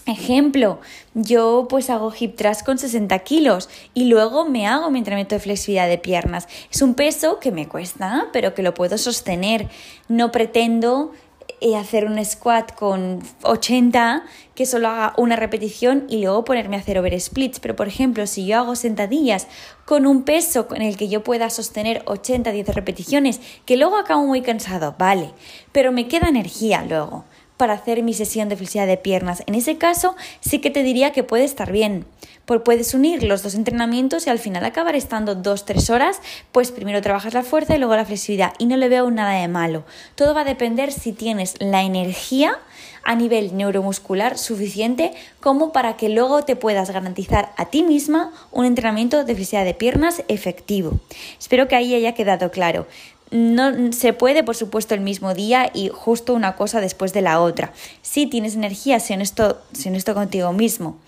Ejemplo, 0.05 0.81
yo 1.15 1.67
pues 1.69 1.89
hago 1.89 2.13
hip 2.19 2.35
thrust 2.35 2.65
con 2.65 2.77
60 2.77 3.17
kilos 3.21 3.69
y 3.95 4.07
luego 4.07 4.45
me 4.45 4.67
hago 4.67 4.91
mi 4.91 4.99
entrenamiento 4.99 5.37
de 5.37 5.41
flexibilidad 5.41 5.89
de 5.89 5.99
piernas. 5.99 6.49
Es 6.73 6.83
un 6.83 6.95
peso 6.95 7.39
que 7.39 7.53
me 7.53 7.69
cuesta, 7.69 8.27
pero 8.33 8.53
que 8.53 8.65
lo 8.65 8.75
puedo 8.75 8.99
sostener. 8.99 9.69
No 10.09 10.33
pretendo 10.33 11.13
y 11.61 11.75
hacer 11.75 12.07
un 12.07 12.23
squat 12.25 12.75
con 12.75 13.21
80 13.43 14.25
que 14.57 14.67
solo 14.67 14.89
haga 14.89 15.15
una 15.17 15.37
repetición 15.37 16.07
y 16.09 16.23
luego 16.23 16.45
ponerme 16.45 16.77
a 16.77 16.81
hacer 16.81 16.99
over 16.99 17.19
splits. 17.21 17.61
Pero 17.61 17.77
por 17.77 17.87
ejemplo, 17.87 18.27
si 18.27 18.45
yo 18.45 18.59
hago 18.59 18.75
sentadillas 18.75 19.47
con 19.85 20.07
un 20.07 20.25
peso 20.25 20.67
con 20.67 20.83
el 20.83 20.97
que 20.97 21.09
yo 21.09 21.23
pueda 21.23 21.49
sostener 21.49 22.03
80, 22.07 22.51
10 22.51 22.75
repeticiones, 22.75 23.41
que 23.65 23.77
luego 23.77 23.97
acabo 23.97 24.27
muy 24.27 24.43
cansado, 24.43 24.97
vale, 24.99 25.31
pero 25.71 25.93
me 25.93 26.09
queda 26.09 26.29
energía 26.29 26.85
luego 26.85 27.25
para 27.57 27.75
hacer 27.75 28.03
mi 28.03 28.15
sesión 28.15 28.49
de 28.49 28.57
flexibilidad 28.57 28.91
de 28.91 28.97
piernas. 28.97 29.43
En 29.47 29.55
ese 29.55 29.79
caso, 29.79 30.17
sí 30.41 30.61
que 30.61 30.71
te 30.71 30.83
diría 30.83 31.13
que 31.13 31.23
puede 31.23 31.45
estar 31.45 31.73
bien. 31.73 32.05
Pues 32.45 32.61
puedes 32.65 32.93
unir 32.93 33.23
los 33.23 33.43
dos 33.43 33.55
entrenamientos 33.55 34.27
y 34.27 34.31
al 34.31 34.39
final 34.39 34.65
acabar 34.65 34.97
estando 34.97 35.37
dos, 35.37 35.65
tres 35.65 35.91
horas, 35.91 36.21
pues 36.51 36.73
primero 36.73 37.01
trabajas 37.01 37.35
la 37.35 37.45
fuerza 37.45 37.77
y 37.77 37.79
luego 37.79 37.95
la 37.95 38.05
flexibilidad. 38.05 38.53
Y 38.59 38.67
no 38.67 38.77
le 38.77 38.89
veo 38.89 39.11
nada 39.11 39.41
de 39.41 39.49
malo. 39.49 39.85
Todo 40.17 40.35
va 40.35 40.41
a 40.41 40.45
depender 40.45 40.93
si 40.93 41.13
tienes 41.13 41.55
la 41.61 41.83
energía 41.83 42.59
a 43.05 43.15
nivel 43.15 43.57
neuromuscular 43.57 44.39
suficiente 44.39 45.13
como 45.41 45.73
para 45.73 45.97
que 45.97 46.09
luego 46.09 46.43
te 46.45 46.57
puedas 46.57 46.91
garantizar 46.91 47.53
a 47.57 47.67
ti 47.67 47.83
misma 47.83 48.33
un 48.51 48.65
entrenamiento 48.65 49.25
de 49.25 49.35
flexibilidad 49.35 49.65
de 49.65 49.75
piernas 49.75 50.23
efectivo. 50.29 51.01
Espero 51.39 51.69
que 51.69 51.77
ahí 51.77 51.95
haya 51.95 52.15
quedado 52.15 52.51
claro 52.51 52.87
no 53.33 53.93
se 53.93 54.13
puede, 54.13 54.45
por 54.45 54.55
supuesto, 54.55 54.95
el 54.95 55.01
mismo 55.01 55.35
día 55.35 55.71
y 55.75 55.89
justo 55.89 56.35
una 56.35 56.55
cosa 56.55 56.81
después 56.81 57.13
de 57.13 57.23
la 57.23 57.41
otra. 57.41 57.73
Si 58.03 58.27
tienes 58.27 58.55
energía, 58.55 59.01
sé 59.01 59.15
honesto, 59.15 59.61
esto 59.73 60.15
contigo 60.15 60.53
mismo. 60.53 60.99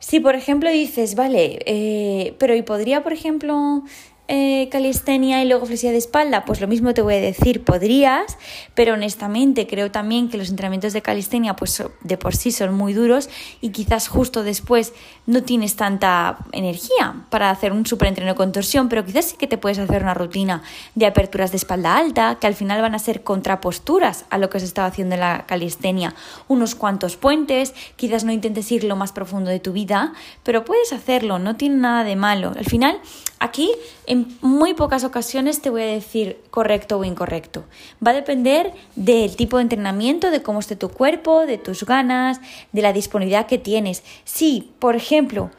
Si, 0.00 0.20
por 0.20 0.34
ejemplo, 0.34 0.70
dices, 0.70 1.14
vale, 1.14 1.58
eh, 1.66 2.34
pero 2.38 2.54
¿y 2.54 2.62
podría, 2.62 3.02
por 3.02 3.12
ejemplo, 3.12 3.82
eh, 4.28 4.68
calistenia 4.70 5.42
y 5.42 5.48
luego 5.48 5.66
flexibilidad 5.66 5.94
de 5.94 5.98
espalda? 5.98 6.44
Pues 6.44 6.60
lo 6.60 6.68
mismo 6.68 6.94
te 6.94 7.02
voy 7.02 7.14
a 7.14 7.20
decir, 7.20 7.64
podrías, 7.64 8.38
pero 8.74 8.94
honestamente 8.94 9.66
creo 9.66 9.90
también 9.90 10.28
que 10.28 10.36
los 10.36 10.50
entrenamientos 10.50 10.92
de 10.92 11.02
calistenia 11.02 11.56
pues 11.56 11.82
de 12.02 12.16
por 12.18 12.36
sí 12.36 12.52
son 12.52 12.74
muy 12.74 12.92
duros 12.92 13.30
y 13.60 13.70
quizás 13.70 14.08
justo 14.08 14.42
después 14.42 14.92
no 15.26 15.42
tienes 15.42 15.76
tanta 15.76 16.38
energía 16.52 17.24
para 17.30 17.50
hacer 17.50 17.72
un 17.72 17.86
superentreno 17.86 18.32
de 18.32 18.36
contorsión, 18.36 18.88
pero 18.88 19.04
quizás 19.04 19.24
sí 19.26 19.36
que 19.36 19.46
te 19.46 19.58
puedes 19.58 19.78
hacer 19.78 20.02
una 20.02 20.14
rutina 20.14 20.62
de 20.94 21.06
aperturas 21.06 21.50
de 21.50 21.56
espalda 21.56 21.96
alta, 21.96 22.38
que 22.40 22.46
al 22.46 22.54
final 22.54 22.82
van 22.82 22.94
a 22.94 22.98
ser 22.98 23.22
contraposturas 23.22 24.26
a 24.30 24.38
lo 24.38 24.50
que 24.50 24.60
se 24.60 24.66
estaba 24.66 24.88
haciendo 24.88 25.14
en 25.14 25.22
la 25.22 25.46
calistenia, 25.46 26.14
unos 26.48 26.74
cuantos 26.74 27.16
puentes, 27.16 27.74
quizás 27.96 28.24
no 28.24 28.32
intentes 28.32 28.70
ir 28.72 28.84
lo 28.84 28.96
más 28.96 29.12
profundo 29.12 29.50
de 29.50 29.60
tu 29.60 29.72
vida, 29.72 30.12
pero 30.42 30.64
puedes 30.64 30.92
hacerlo, 30.92 31.38
no 31.38 31.56
tiene 31.56 31.76
nada 31.76 32.04
de 32.04 32.16
malo. 32.16 32.52
Al 32.56 32.66
final, 32.66 33.00
aquí 33.38 33.70
en 34.06 34.17
muy 34.40 34.74
pocas 34.74 35.04
ocasiones 35.04 35.60
te 35.60 35.70
voy 35.70 35.82
a 35.82 35.86
decir 35.86 36.40
correcto 36.50 36.98
o 36.98 37.04
incorrecto. 37.04 37.64
Va 38.04 38.10
a 38.12 38.14
depender 38.14 38.72
del 38.96 39.36
tipo 39.36 39.56
de 39.56 39.62
entrenamiento, 39.62 40.30
de 40.30 40.42
cómo 40.42 40.60
esté 40.60 40.76
tu 40.76 40.88
cuerpo, 40.88 41.46
de 41.46 41.58
tus 41.58 41.84
ganas, 41.84 42.40
de 42.72 42.82
la 42.82 42.92
disponibilidad 42.92 43.46
que 43.46 43.58
tienes. 43.58 44.02
Si, 44.24 44.72
por 44.78 44.96
ejemplo, 44.96 45.50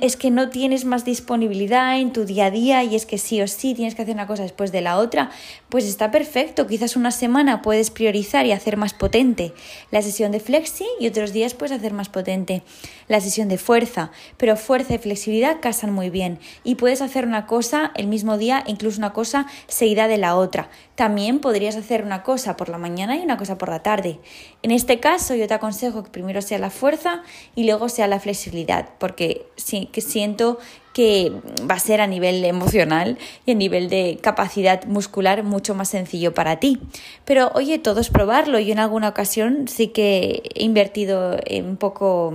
es 0.00 0.16
que 0.16 0.30
no 0.30 0.50
tienes 0.50 0.84
más 0.84 1.04
disponibilidad 1.04 1.98
en 1.98 2.12
tu 2.12 2.24
día 2.24 2.46
a 2.46 2.50
día 2.50 2.82
y 2.82 2.96
es 2.96 3.06
que 3.06 3.18
sí 3.18 3.40
o 3.40 3.46
sí 3.46 3.74
tienes 3.74 3.94
que 3.94 4.02
hacer 4.02 4.14
una 4.14 4.26
cosa 4.26 4.42
después 4.42 4.72
de 4.72 4.80
la 4.80 4.98
otra, 4.98 5.30
pues 5.68 5.84
está 5.84 6.10
perfecto. 6.10 6.66
Quizás 6.66 6.96
una 6.96 7.12
semana 7.12 7.62
puedes 7.62 7.90
priorizar 7.90 8.46
y 8.46 8.52
hacer 8.52 8.76
más 8.76 8.94
potente 8.94 9.52
la 9.92 10.02
sesión 10.02 10.32
de 10.32 10.40
flexi 10.40 10.86
y 10.98 11.06
otros 11.06 11.32
días 11.32 11.54
puedes 11.54 11.76
hacer 11.76 11.92
más 11.92 12.08
potente 12.08 12.62
la 13.06 13.20
sesión 13.20 13.48
de 13.48 13.58
fuerza. 13.58 14.10
Pero 14.36 14.56
fuerza 14.56 14.94
y 14.94 14.98
flexibilidad 14.98 15.58
casan 15.60 15.92
muy 15.92 16.10
bien 16.10 16.40
y 16.64 16.74
puedes 16.74 17.00
hacer 17.00 17.24
una 17.24 17.46
cosa 17.46 17.92
el 17.94 18.08
mismo 18.08 18.38
día, 18.38 18.64
incluso 18.66 18.98
una 18.98 19.12
cosa 19.12 19.46
seguida 19.68 20.08
de 20.08 20.18
la 20.18 20.34
otra. 20.34 20.68
También 20.96 21.38
podrías 21.38 21.76
hacer 21.76 22.02
una 22.02 22.24
cosa 22.24 22.56
por 22.56 22.68
la 22.68 22.78
mañana 22.78 23.16
y 23.16 23.20
una 23.20 23.36
cosa 23.36 23.56
por 23.56 23.68
la 23.68 23.82
tarde. 23.82 24.18
En 24.62 24.72
este 24.72 24.98
caso 24.98 25.34
yo 25.36 25.46
te 25.46 25.54
aconsejo 25.54 26.02
que 26.02 26.10
primero 26.10 26.42
sea 26.42 26.58
la 26.58 26.70
fuerza 26.70 27.22
y 27.54 27.64
luego 27.64 27.88
sea 27.88 28.08
la 28.08 28.18
flexibilidad, 28.18 28.90
porque 28.98 29.46
que 29.92 30.00
siento 30.00 30.58
que 30.92 31.32
va 31.70 31.76
a 31.76 31.78
ser 31.78 32.00
a 32.00 32.06
nivel 32.06 32.44
emocional 32.44 33.18
y 33.46 33.52
a 33.52 33.54
nivel 33.54 33.88
de 33.88 34.18
capacidad 34.20 34.84
muscular 34.86 35.44
mucho 35.44 35.74
más 35.74 35.88
sencillo 35.88 36.34
para 36.34 36.58
ti. 36.58 36.80
Pero 37.24 37.50
oye, 37.54 37.78
todo 37.78 38.00
es 38.00 38.10
probarlo. 38.10 38.58
Yo 38.58 38.72
en 38.72 38.80
alguna 38.80 39.08
ocasión 39.08 39.68
sí 39.68 39.88
que 39.88 40.42
he 40.54 40.64
invertido 40.64 41.36
un 41.64 41.76
poco 41.76 42.34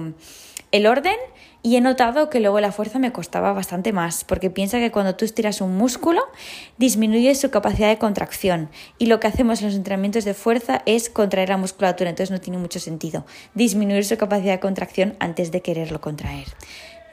el 0.71 0.87
orden 0.87 1.17
y 1.65 1.77
he 1.77 1.81
notado 1.81 2.29
que 2.29 2.39
luego 2.39 2.59
la 2.59 2.71
fuerza 2.71 2.99
me 2.99 3.11
costaba 3.11 3.51
bastante 3.51 3.91
más, 3.91 4.23
porque 4.23 4.51
piensa 4.51 4.77
que 4.77 4.91
cuando 4.91 5.15
tú 5.15 5.25
estiras 5.25 5.61
un 5.61 5.75
músculo, 5.75 6.21
disminuye 6.77 7.33
su 7.33 7.49
capacidad 7.49 7.89
de 7.89 7.97
contracción. 7.97 8.69
Y 8.99 9.07
lo 9.07 9.19
que 9.19 9.25
hacemos 9.25 9.61
en 9.61 9.69
los 9.69 9.75
entrenamientos 9.75 10.25
de 10.25 10.35
fuerza 10.35 10.83
es 10.85 11.09
contraer 11.09 11.49
la 11.49 11.57
musculatura, 11.57 12.11
entonces 12.11 12.29
no 12.29 12.39
tiene 12.39 12.59
mucho 12.59 12.79
sentido 12.79 13.25
disminuir 13.55 14.05
su 14.05 14.15
capacidad 14.15 14.53
de 14.53 14.59
contracción 14.59 15.15
antes 15.19 15.51
de 15.51 15.61
quererlo 15.61 16.01
contraer. 16.01 16.45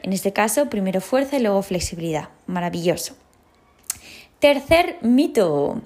En 0.02 0.12
este 0.12 0.32
caso, 0.32 0.68
primero 0.68 1.00
fuerza 1.00 1.36
y 1.36 1.42
luego 1.42 1.62
flexibilidad. 1.62 2.28
Maravilloso. 2.46 3.16
Tercer 4.38 4.98
mito. 5.02 5.80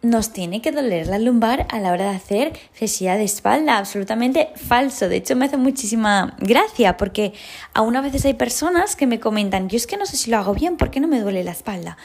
Nos 0.00 0.34
tiene 0.34 0.60
que 0.60 0.70
doler 0.70 1.06
la 1.06 1.18
lumbar 1.18 1.66
a 1.70 1.80
la 1.80 1.90
hora 1.90 2.10
de 2.10 2.16
hacer 2.16 2.52
flexibilidad 2.72 3.16
de 3.16 3.24
espalda. 3.24 3.78
Absolutamente 3.78 4.50
falso. 4.54 5.08
De 5.08 5.16
hecho, 5.16 5.34
me 5.34 5.46
hace 5.46 5.56
muchísima 5.56 6.36
gracia 6.40 6.98
porque 6.98 7.32
aún 7.72 7.96
a 7.96 8.02
veces 8.02 8.24
hay 8.26 8.34
personas 8.34 8.96
que 8.96 9.06
me 9.06 9.18
comentan, 9.18 9.68
yo 9.70 9.78
es 9.78 9.86
que 9.86 9.96
no 9.96 10.04
sé 10.04 10.18
si 10.18 10.30
lo 10.30 10.36
hago 10.36 10.52
bien, 10.52 10.76
¿por 10.76 10.90
qué 10.90 11.00
no 11.00 11.08
me 11.08 11.20
duele 11.20 11.42
la 11.42 11.52
espalda? 11.52 11.96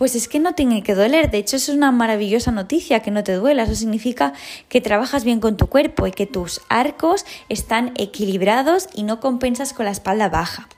Pues 0.00 0.14
es 0.14 0.28
que 0.28 0.40
no 0.40 0.54
tiene 0.54 0.82
que 0.82 0.94
doler. 0.94 1.30
De 1.30 1.36
hecho, 1.36 1.56
es 1.56 1.68
una 1.68 1.92
maravillosa 1.92 2.50
noticia, 2.50 3.00
que 3.00 3.10
no 3.10 3.22
te 3.22 3.34
duela. 3.34 3.64
Eso 3.64 3.74
significa 3.74 4.32
que 4.70 4.80
trabajas 4.80 5.24
bien 5.24 5.40
con 5.40 5.58
tu 5.58 5.66
cuerpo 5.66 6.06
y 6.06 6.10
que 6.10 6.24
tus 6.24 6.62
arcos 6.70 7.26
están 7.50 7.92
equilibrados 7.98 8.88
y 8.94 9.02
no 9.02 9.20
compensas 9.20 9.74
con 9.74 9.84
la 9.84 9.90
espalda 9.90 10.30
baja. 10.30 10.70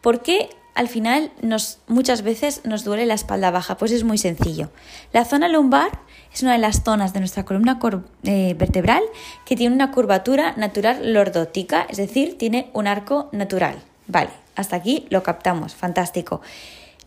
¿Por 0.00 0.22
qué 0.22 0.50
al 0.76 0.86
final 0.86 1.32
nos, 1.42 1.80
muchas 1.88 2.22
veces 2.22 2.60
nos 2.62 2.84
duele 2.84 3.04
la 3.04 3.14
espalda 3.14 3.50
baja? 3.50 3.76
Pues 3.76 3.90
es 3.90 4.04
muy 4.04 4.16
sencillo. 4.16 4.70
La 5.12 5.24
zona 5.24 5.48
lumbar 5.48 5.98
es 6.32 6.44
una 6.44 6.52
de 6.52 6.58
las 6.58 6.84
zonas 6.84 7.12
de 7.12 7.18
nuestra 7.18 7.44
columna 7.44 7.80
eh, 8.22 8.54
vertebral 8.56 9.02
que 9.44 9.56
tiene 9.56 9.74
una 9.74 9.90
curvatura 9.90 10.54
natural 10.56 11.12
lordótica, 11.12 11.84
es 11.88 11.96
decir, 11.96 12.38
tiene 12.38 12.70
un 12.74 12.86
arco 12.86 13.28
natural. 13.32 13.82
Vale, 14.06 14.30
hasta 14.54 14.76
aquí 14.76 15.08
lo 15.10 15.24
captamos, 15.24 15.74
fantástico 15.74 16.42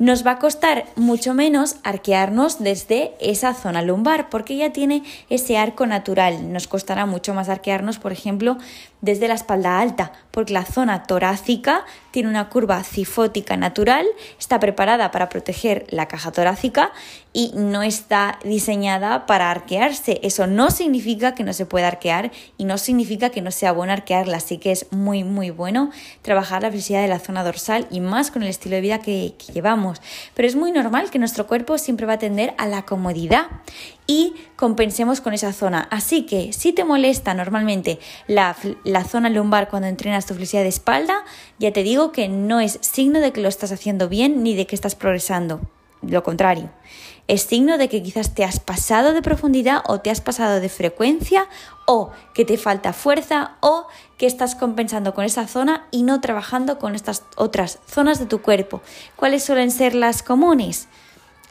nos 0.01 0.25
va 0.25 0.31
a 0.31 0.39
costar 0.39 0.85
mucho 0.95 1.35
menos 1.35 1.75
arquearnos 1.83 2.57
desde 2.57 3.11
esa 3.19 3.53
zona 3.53 3.83
lumbar 3.83 4.31
porque 4.31 4.57
ya 4.57 4.73
tiene 4.73 5.03
ese 5.29 5.59
arco 5.59 5.85
natural. 5.85 6.51
Nos 6.51 6.67
costará 6.67 7.05
mucho 7.05 7.35
más 7.35 7.49
arquearnos, 7.49 7.99
por 7.99 8.11
ejemplo, 8.11 8.57
desde 9.01 9.27
la 9.27 9.33
espalda 9.33 9.79
alta, 9.79 10.11
porque 10.31 10.53
la 10.53 10.65
zona 10.65 11.03
torácica 11.03 11.85
tiene 12.11 12.29
una 12.29 12.49
curva 12.49 12.83
cifótica 12.83 13.57
natural, 13.57 14.05
está 14.39 14.59
preparada 14.59 15.11
para 15.11 15.29
proteger 15.29 15.85
la 15.89 16.07
caja 16.07 16.31
torácica 16.31 16.91
y 17.33 17.51
no 17.55 17.83
está 17.83 18.37
diseñada 18.43 19.25
para 19.25 19.49
arquearse. 19.49 20.19
Eso 20.23 20.47
no 20.47 20.69
significa 20.69 21.33
que 21.33 21.43
no 21.43 21.53
se 21.53 21.65
pueda 21.65 21.87
arquear 21.87 22.31
y 22.57 22.65
no 22.65 22.77
significa 22.77 23.29
que 23.29 23.41
no 23.41 23.51
sea 23.51 23.71
bueno 23.71 23.93
arquearla, 23.93 24.37
así 24.37 24.57
que 24.57 24.71
es 24.71 24.91
muy 24.91 25.23
muy 25.23 25.49
bueno 25.49 25.89
trabajar 26.21 26.61
la 26.61 26.69
flexibilidad 26.69 27.03
de 27.03 27.09
la 27.09 27.19
zona 27.19 27.43
dorsal 27.43 27.87
y 27.89 28.01
más 28.01 28.31
con 28.31 28.43
el 28.43 28.49
estilo 28.49 28.75
de 28.75 28.81
vida 28.81 28.99
que, 28.99 29.33
que 29.37 29.53
llevamos. 29.53 30.01
Pero 30.35 30.47
es 30.47 30.55
muy 30.55 30.71
normal 30.71 31.09
que 31.09 31.19
nuestro 31.19 31.47
cuerpo 31.47 31.77
siempre 31.77 32.05
va 32.05 32.13
a 32.13 32.19
tender 32.19 32.53
a 32.57 32.67
la 32.67 32.83
comodidad 32.83 33.47
y 34.11 34.35
compensemos 34.57 35.21
con 35.21 35.33
esa 35.33 35.53
zona. 35.53 35.87
Así 35.89 36.25
que 36.25 36.51
si 36.51 36.73
te 36.73 36.83
molesta 36.83 37.33
normalmente 37.33 37.97
la, 38.27 38.53
zona 39.05 39.29
lumbar 39.29 39.69
cuando 39.69 39.87
entrenas 39.87 40.25
tu 40.25 40.33
flexibilidad 40.33 40.65
de 40.65 40.69
espalda, 40.69 41.23
ya 41.59 41.71
te 41.71 41.81
digo 41.81 42.11
que 42.11 42.27
no 42.27 42.59
es 42.59 42.77
signo 42.81 43.21
de 43.21 43.31
que 43.31 43.39
lo 43.39 43.47
estás 43.47 43.71
haciendo 43.71 44.09
bien 44.09 44.43
ni 44.43 44.53
de 44.53 44.67
que 44.67 44.75
estás 44.75 44.95
progresando. 44.95 45.61
Lo 46.01 46.23
contrario, 46.23 46.69
es 47.29 47.43
signo 47.43 47.77
de 47.77 47.87
que 47.87 48.03
quizás 48.03 48.35
te 48.35 48.43
has 48.43 48.59
pasado 48.59 49.13
de 49.13 49.21
profundidad 49.21 49.81
o 49.87 50.01
te 50.01 50.09
has 50.09 50.19
pasado 50.19 50.59
de 50.59 50.67
frecuencia 50.67 51.47
o 51.85 52.11
que 52.33 52.43
te 52.43 52.57
falta 52.57 52.91
fuerza 52.91 53.55
o 53.61 53.87
que 54.17 54.25
estás 54.25 54.55
compensando 54.55 55.13
con 55.13 55.23
esa 55.23 55.47
zona 55.47 55.87
y 55.89 56.03
no 56.03 56.19
trabajando 56.19 56.79
con 56.79 56.95
estas 56.95 57.23
otras 57.37 57.79
zonas 57.87 58.19
de 58.19 58.25
tu 58.25 58.41
cuerpo. 58.41 58.81
¿Cuáles 59.15 59.45
suelen 59.45 59.71
ser 59.71 59.95
las 59.95 60.21
comunes? 60.21 60.89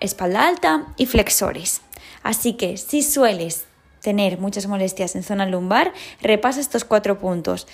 Espalda 0.01 0.47
alta 0.47 0.89
y 0.99 1.07
flexores. 1.07 1.81
Así 2.23 2.55
que 2.55 2.77
si 2.77 3.03
sueles 3.03 3.65
tener 4.03 4.39
muchas 4.39 4.67
molestias 4.67 5.15
en 5.17 5.23
zona 5.23 5.47
lumbar, 5.47 5.93
repasa 6.21 6.61
estos 6.61 6.85
cuatro 6.85 7.19
puntos. 7.19 7.67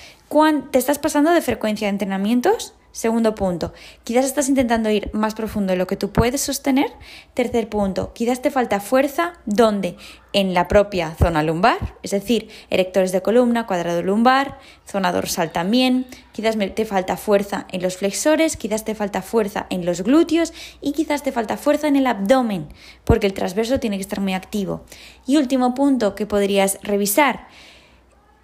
¿Te 0.70 0.78
estás 0.78 0.98
pasando 0.98 1.30
de 1.30 1.42
frecuencia 1.42 1.86
de 1.86 1.92
entrenamientos? 1.92 2.74
Segundo 2.96 3.34
punto, 3.34 3.74
quizás 4.04 4.24
estás 4.24 4.48
intentando 4.48 4.88
ir 4.88 5.10
más 5.12 5.34
profundo 5.34 5.74
de 5.74 5.76
lo 5.76 5.86
que 5.86 5.98
tú 5.98 6.12
puedes 6.12 6.40
sostener. 6.40 6.90
Tercer 7.34 7.68
punto, 7.68 8.14
quizás 8.14 8.40
te 8.40 8.50
falta 8.50 8.80
fuerza. 8.80 9.34
¿Dónde? 9.44 9.98
En 10.32 10.54
la 10.54 10.66
propia 10.66 11.14
zona 11.14 11.42
lumbar, 11.42 11.96
es 12.02 12.12
decir, 12.12 12.48
erectores 12.70 13.12
de 13.12 13.20
columna, 13.20 13.66
cuadrado 13.66 14.02
lumbar, 14.02 14.58
zona 14.86 15.12
dorsal 15.12 15.52
también. 15.52 16.06
Quizás 16.32 16.56
te 16.74 16.86
falta 16.86 17.18
fuerza 17.18 17.66
en 17.70 17.82
los 17.82 17.98
flexores, 17.98 18.56
quizás 18.56 18.86
te 18.86 18.94
falta 18.94 19.20
fuerza 19.20 19.66
en 19.68 19.84
los 19.84 20.00
glúteos 20.00 20.54
y 20.80 20.92
quizás 20.92 21.22
te 21.22 21.32
falta 21.32 21.58
fuerza 21.58 21.88
en 21.88 21.96
el 21.96 22.06
abdomen, 22.06 22.66
porque 23.04 23.26
el 23.26 23.34
transverso 23.34 23.78
tiene 23.78 23.98
que 23.98 24.02
estar 24.02 24.22
muy 24.22 24.32
activo. 24.32 24.86
Y 25.26 25.36
último 25.36 25.74
punto 25.74 26.14
que 26.14 26.24
podrías 26.24 26.78
revisar. 26.82 27.46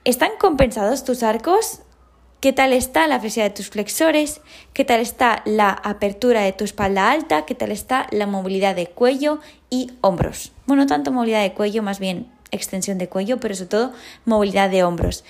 ¿Están 0.05 0.33
compensados 0.39 1.05
tus 1.05 1.23
arcos? 1.23 1.81
Qué 2.43 2.53
tal 2.53 2.73
está 2.73 3.07
la 3.07 3.21
flexibilidad 3.21 3.53
de 3.53 3.57
tus 3.57 3.71
flexores, 3.71 4.41
qué 4.73 4.85
tal 4.85 4.99
está 4.99 5.43
la 5.45 5.71
apertura 5.71 6.41
de 6.41 6.53
tu 6.53 6.65
espalda 6.65 7.13
alta, 7.13 7.47
qué 7.47 7.55
tal 7.55 7.71
está 7.71 8.09
la 8.11 8.27
movilidad 8.27 8.75
de 8.75 8.89
cuello 8.89 9.39
y 9.71 9.93
hombros. 10.01 10.51
Bueno, 10.67 10.87
tanto 10.87 11.13
movilidad 11.13 11.43
de 11.43 11.53
cuello, 11.53 11.85
más 11.85 12.01
bien 12.01 12.27
extensión 12.51 12.99
de 12.99 13.09
cuello, 13.09 13.39
pero 13.39 13.55
sobre 13.55 13.69
todo 13.69 13.93
movilidad 14.25 14.71
de 14.71 14.83
hombros. 14.83 15.25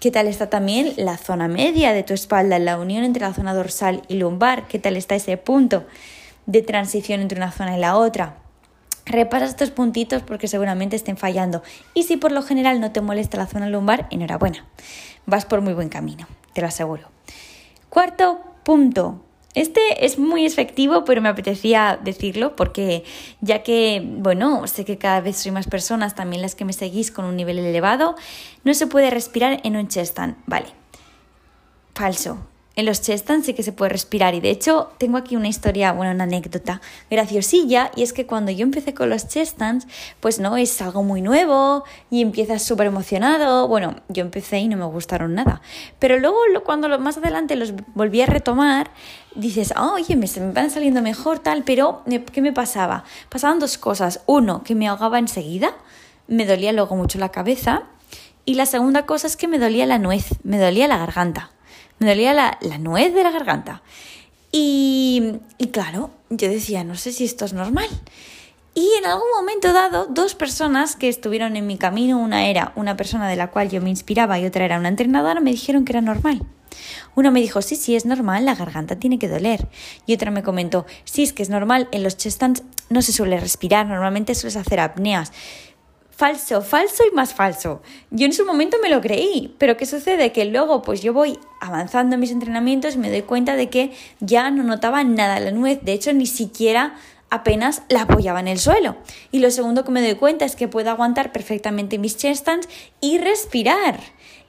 ¿Qué 0.00 0.10
tal 0.10 0.26
está 0.26 0.48
también 0.48 0.94
la 0.96 1.18
zona 1.18 1.48
media 1.48 1.92
de 1.92 2.02
tu 2.02 2.14
espalda, 2.14 2.58
la 2.58 2.78
unión 2.78 3.04
entre 3.04 3.20
la 3.20 3.34
zona 3.34 3.52
dorsal 3.52 4.00
y 4.08 4.14
lumbar? 4.14 4.68
¿Qué 4.68 4.78
tal 4.78 4.96
está 4.96 5.16
ese 5.16 5.36
punto 5.36 5.84
de 6.46 6.62
transición 6.62 7.20
entre 7.20 7.36
una 7.36 7.52
zona 7.52 7.76
y 7.76 7.80
la 7.80 7.94
otra? 7.94 8.38
Repasa 9.04 9.44
estos 9.44 9.70
puntitos 9.70 10.22
porque 10.22 10.48
seguramente 10.48 10.96
estén 10.96 11.18
fallando. 11.18 11.62
Y 11.92 12.04
si 12.04 12.16
por 12.16 12.32
lo 12.32 12.42
general 12.42 12.80
no 12.80 12.90
te 12.90 13.02
molesta 13.02 13.36
la 13.36 13.46
zona 13.46 13.68
lumbar, 13.68 14.06
enhorabuena. 14.10 14.64
Vas 15.28 15.44
por 15.44 15.60
muy 15.60 15.74
buen 15.74 15.88
camino 15.88 16.26
te 16.58 16.62
lo 16.62 16.66
aseguro. 16.66 17.04
Cuarto 17.88 18.40
punto. 18.64 19.22
Este 19.54 20.04
es 20.04 20.18
muy 20.18 20.44
efectivo, 20.44 21.04
pero 21.04 21.22
me 21.22 21.28
apetecía 21.28 21.96
decirlo 22.02 22.56
porque 22.56 23.04
ya 23.40 23.62
que, 23.62 24.02
bueno, 24.04 24.66
sé 24.66 24.84
que 24.84 24.98
cada 24.98 25.20
vez 25.20 25.36
soy 25.36 25.52
más 25.52 25.68
personas, 25.68 26.16
también 26.16 26.42
las 26.42 26.56
que 26.56 26.64
me 26.64 26.72
seguís 26.72 27.12
con 27.12 27.26
un 27.26 27.36
nivel 27.36 27.60
elevado, 27.60 28.16
no 28.64 28.74
se 28.74 28.88
puede 28.88 29.10
respirar 29.10 29.60
en 29.62 29.76
un 29.76 29.86
chest 29.86 30.18
Vale. 30.46 30.66
Falso. 31.94 32.38
En 32.78 32.86
los 32.86 33.02
chest 33.02 33.28
sí 33.42 33.54
que 33.54 33.64
se 33.64 33.72
puede 33.72 33.88
respirar. 33.88 34.36
Y 34.36 34.40
de 34.40 34.50
hecho 34.50 34.92
tengo 34.98 35.18
aquí 35.18 35.34
una 35.34 35.48
historia, 35.48 35.90
bueno, 35.90 36.12
una 36.12 36.24
anécdota 36.24 36.80
graciosilla 37.10 37.90
y 37.96 38.04
es 38.04 38.12
que 38.12 38.24
cuando 38.24 38.52
yo 38.52 38.62
empecé 38.62 38.94
con 38.94 39.10
los 39.10 39.26
chest 39.26 39.60
pues 40.20 40.38
no, 40.38 40.56
es 40.56 40.80
algo 40.80 41.02
muy 41.02 41.20
nuevo 41.20 41.82
y 42.08 42.22
empiezas 42.22 42.62
súper 42.62 42.86
emocionado, 42.86 43.66
bueno, 43.66 43.96
yo 44.08 44.22
empecé 44.22 44.60
y 44.60 44.68
no 44.68 44.76
me 44.76 44.84
gustaron 44.84 45.34
nada, 45.34 45.60
pero 45.98 46.20
luego 46.20 46.38
cuando 46.64 46.96
más 47.00 47.18
adelante 47.18 47.56
los 47.56 47.74
volví 47.94 48.20
a 48.20 48.26
retomar, 48.26 48.92
dices, 49.34 49.74
oh, 49.76 49.94
oye, 49.94 50.14
me, 50.14 50.28
me 50.38 50.52
van 50.52 50.70
saliendo 50.70 51.02
mejor 51.02 51.40
tal, 51.40 51.64
pero 51.64 52.04
¿qué 52.32 52.40
me 52.40 52.52
pasaba? 52.52 53.02
Pasaban 53.28 53.58
dos 53.58 53.76
cosas, 53.76 54.20
uno, 54.26 54.62
que 54.62 54.76
me 54.76 54.86
ahogaba 54.86 55.18
enseguida, 55.18 55.72
me 56.28 56.46
dolía 56.46 56.72
luego 56.72 56.94
mucho 56.94 57.18
la 57.18 57.30
cabeza 57.30 57.82
y 58.44 58.54
la 58.54 58.66
segunda 58.66 59.04
cosa 59.04 59.26
es 59.26 59.36
que 59.36 59.48
me 59.48 59.58
dolía 59.58 59.84
la 59.84 59.98
nuez, 59.98 60.28
me 60.44 60.60
dolía 60.60 60.86
la 60.86 60.98
garganta 60.98 61.50
me 61.98 62.08
dolía 62.08 62.32
la, 62.32 62.78
nuez 62.78 63.14
de 63.14 63.22
la 63.22 63.30
garganta. 63.30 63.82
Y, 64.50 65.34
y 65.58 65.68
claro, 65.68 66.10
yo 66.30 66.48
decía, 66.48 66.84
no 66.84 66.94
sé 66.96 67.12
si 67.12 67.24
esto 67.24 67.44
es 67.44 67.52
normal. 67.52 67.88
Y 68.74 68.88
en 68.98 69.06
algún 69.06 69.28
momento 69.36 69.72
dado, 69.72 70.06
dos 70.06 70.34
personas 70.36 70.94
que 70.94 71.08
estuvieron 71.08 71.56
en 71.56 71.66
mi 71.66 71.78
camino, 71.78 72.18
una 72.18 72.46
era 72.46 72.72
una 72.76 72.96
persona 72.96 73.28
de 73.28 73.34
la 73.34 73.50
cual 73.50 73.70
yo 73.70 73.80
me 73.80 73.90
inspiraba 73.90 74.38
y 74.38 74.46
otra 74.46 74.64
era 74.64 74.78
una 74.78 74.88
entrenadora, 74.88 75.40
me 75.40 75.50
dijeron 75.50 75.84
que 75.84 75.92
era 75.92 76.00
normal. 76.00 76.46
Una 77.16 77.32
me 77.32 77.40
dijo, 77.40 77.60
sí, 77.60 77.74
sí, 77.74 77.96
es 77.96 78.06
normal, 78.06 78.44
la 78.44 78.54
garganta 78.54 78.96
tiene 78.96 79.18
que 79.18 79.28
doler. 79.28 79.66
Y 80.06 80.14
otra 80.14 80.30
me 80.30 80.44
comentó, 80.44 80.86
sí, 81.04 81.24
es 81.24 81.32
que 81.32 81.42
es 81.42 81.50
normal, 81.50 81.88
en 81.90 82.04
los 82.04 82.16
chestans 82.16 82.62
no 82.88 83.02
se 83.02 83.12
suele 83.12 83.40
respirar, 83.40 83.86
normalmente 83.86 84.36
sueles 84.36 84.56
hacer 84.56 84.78
apneas 84.78 85.32
falso, 86.18 86.62
falso 86.62 87.04
y 87.08 87.14
más 87.14 87.32
falso. 87.32 87.80
Yo 88.10 88.26
en 88.26 88.32
su 88.32 88.44
momento 88.44 88.76
me 88.82 88.88
lo 88.88 89.00
creí, 89.00 89.54
pero 89.56 89.76
¿qué 89.76 89.86
sucede? 89.86 90.32
Que 90.32 90.46
luego 90.46 90.82
pues 90.82 91.00
yo 91.00 91.12
voy 91.12 91.38
avanzando 91.60 92.14
en 92.14 92.20
mis 92.20 92.32
entrenamientos 92.32 92.96
y 92.96 92.98
me 92.98 93.08
doy 93.08 93.22
cuenta 93.22 93.54
de 93.54 93.70
que 93.70 93.92
ya 94.18 94.50
no 94.50 94.64
notaba 94.64 95.04
nada 95.04 95.38
la 95.38 95.52
nuez, 95.52 95.78
de 95.82 95.92
hecho 95.92 96.12
ni 96.12 96.26
siquiera 96.26 96.96
apenas 97.30 97.82
la 97.88 98.02
apoyaba 98.02 98.40
en 98.40 98.48
el 98.48 98.58
suelo. 98.58 98.96
Y 99.30 99.38
lo 99.38 99.52
segundo 99.52 99.84
que 99.84 99.92
me 99.92 100.02
doy 100.02 100.16
cuenta 100.16 100.44
es 100.44 100.56
que 100.56 100.66
puedo 100.66 100.90
aguantar 100.90 101.30
perfectamente 101.30 101.98
mis 101.98 102.16
chest 102.16 102.40
stands 102.40 102.68
y 103.00 103.18
respirar. 103.18 104.00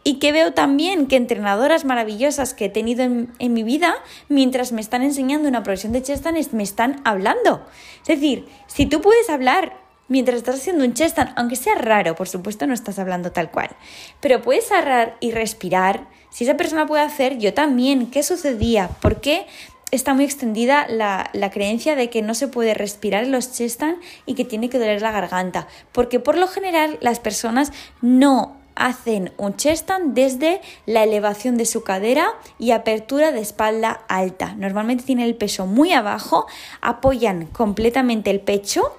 Y 0.04 0.16
que 0.18 0.32
veo 0.32 0.54
también 0.54 1.06
que 1.06 1.18
entrenadoras 1.18 1.86
maravillosas 1.86 2.56
que 2.56 2.66
he 2.66 2.70
tenido 2.70 3.04
en, 3.04 3.54
mi 3.54 3.62
vida, 3.62 3.94
mientras 4.28 4.72
me 4.72 4.82
están 4.82 5.04
enseñando 5.04 5.48
una 5.48 5.62
progresión 5.62 5.94
de 5.94 6.02
chest 6.02 6.22
stands, 6.22 6.52
me 6.52 6.64
están 6.64 7.00
hablando. 7.06 7.64
Es 8.02 8.08
decir, 8.08 8.48
si 8.66 8.88
tú 8.88 9.02
puedes 9.02 9.30
hablar 9.30 9.89
mientras 10.10 10.38
estás 10.38 10.56
haciendo 10.56 10.84
un 10.84 10.94
chest 10.94 11.18
aunque 11.36 11.56
sea 11.56 11.76
raro, 11.76 12.16
por 12.16 12.28
supuesto 12.28 12.68
no 12.68 12.74
estás 12.74 13.00
hablando 13.00 13.32
tal 13.32 13.50
cual, 13.50 13.70
pero 14.20 14.42
puedes 14.42 14.68
cerrar 14.68 15.16
y 15.20 15.32
respirar. 15.32 16.08
Si 16.30 16.44
esa 16.44 16.58
persona 16.58 16.86
puede 16.86 17.04
hacer, 17.04 17.38
yo 17.38 17.54
también. 17.54 18.12
¿Qué 18.12 18.22
sucedía? 18.22 18.90
¿Por 19.02 19.22
qué 19.22 19.48
está 19.92 20.14
muy 20.14 20.26
extendida 20.26 20.88
la, 20.88 21.50
creencia 21.52 21.96
de 21.96 22.10
que 22.10 22.22
no 22.22 22.36
se 22.36 22.48
puede 22.48 22.74
respirar 22.74 23.24
en 23.24 23.32
los 23.32 23.52
chest 23.52 23.82
y 24.26 24.36
que 24.36 24.46
tiene 24.46 24.70
que 24.70 24.78
doler 24.78 25.02
la 25.02 25.12
garganta? 25.12 25.68
Porque 25.92 26.20
por 26.20 26.38
lo 26.38 26.48
general 26.48 26.98
las 27.02 27.20
personas 27.20 27.72
no 28.02 28.58
hacen 28.76 29.34
un 29.38 29.56
chest 29.58 29.90
desde 30.06 30.62
la 30.86 31.04
elevación 31.04 31.58
de 31.58 31.66
su 31.66 31.84
cadera 31.84 32.34
y 32.58 32.72
apertura 32.72 33.32
de 33.32 33.42
espalda 33.42 34.02
alta. 34.08 34.54
Normalmente 34.56 35.04
tienen 35.04 35.26
el 35.26 35.36
peso 35.36 35.66
muy 35.66 35.92
abajo, 35.92 36.48
apoyan 36.82 37.48
completamente 37.48 38.30
el 38.30 38.40
pecho 38.40 38.94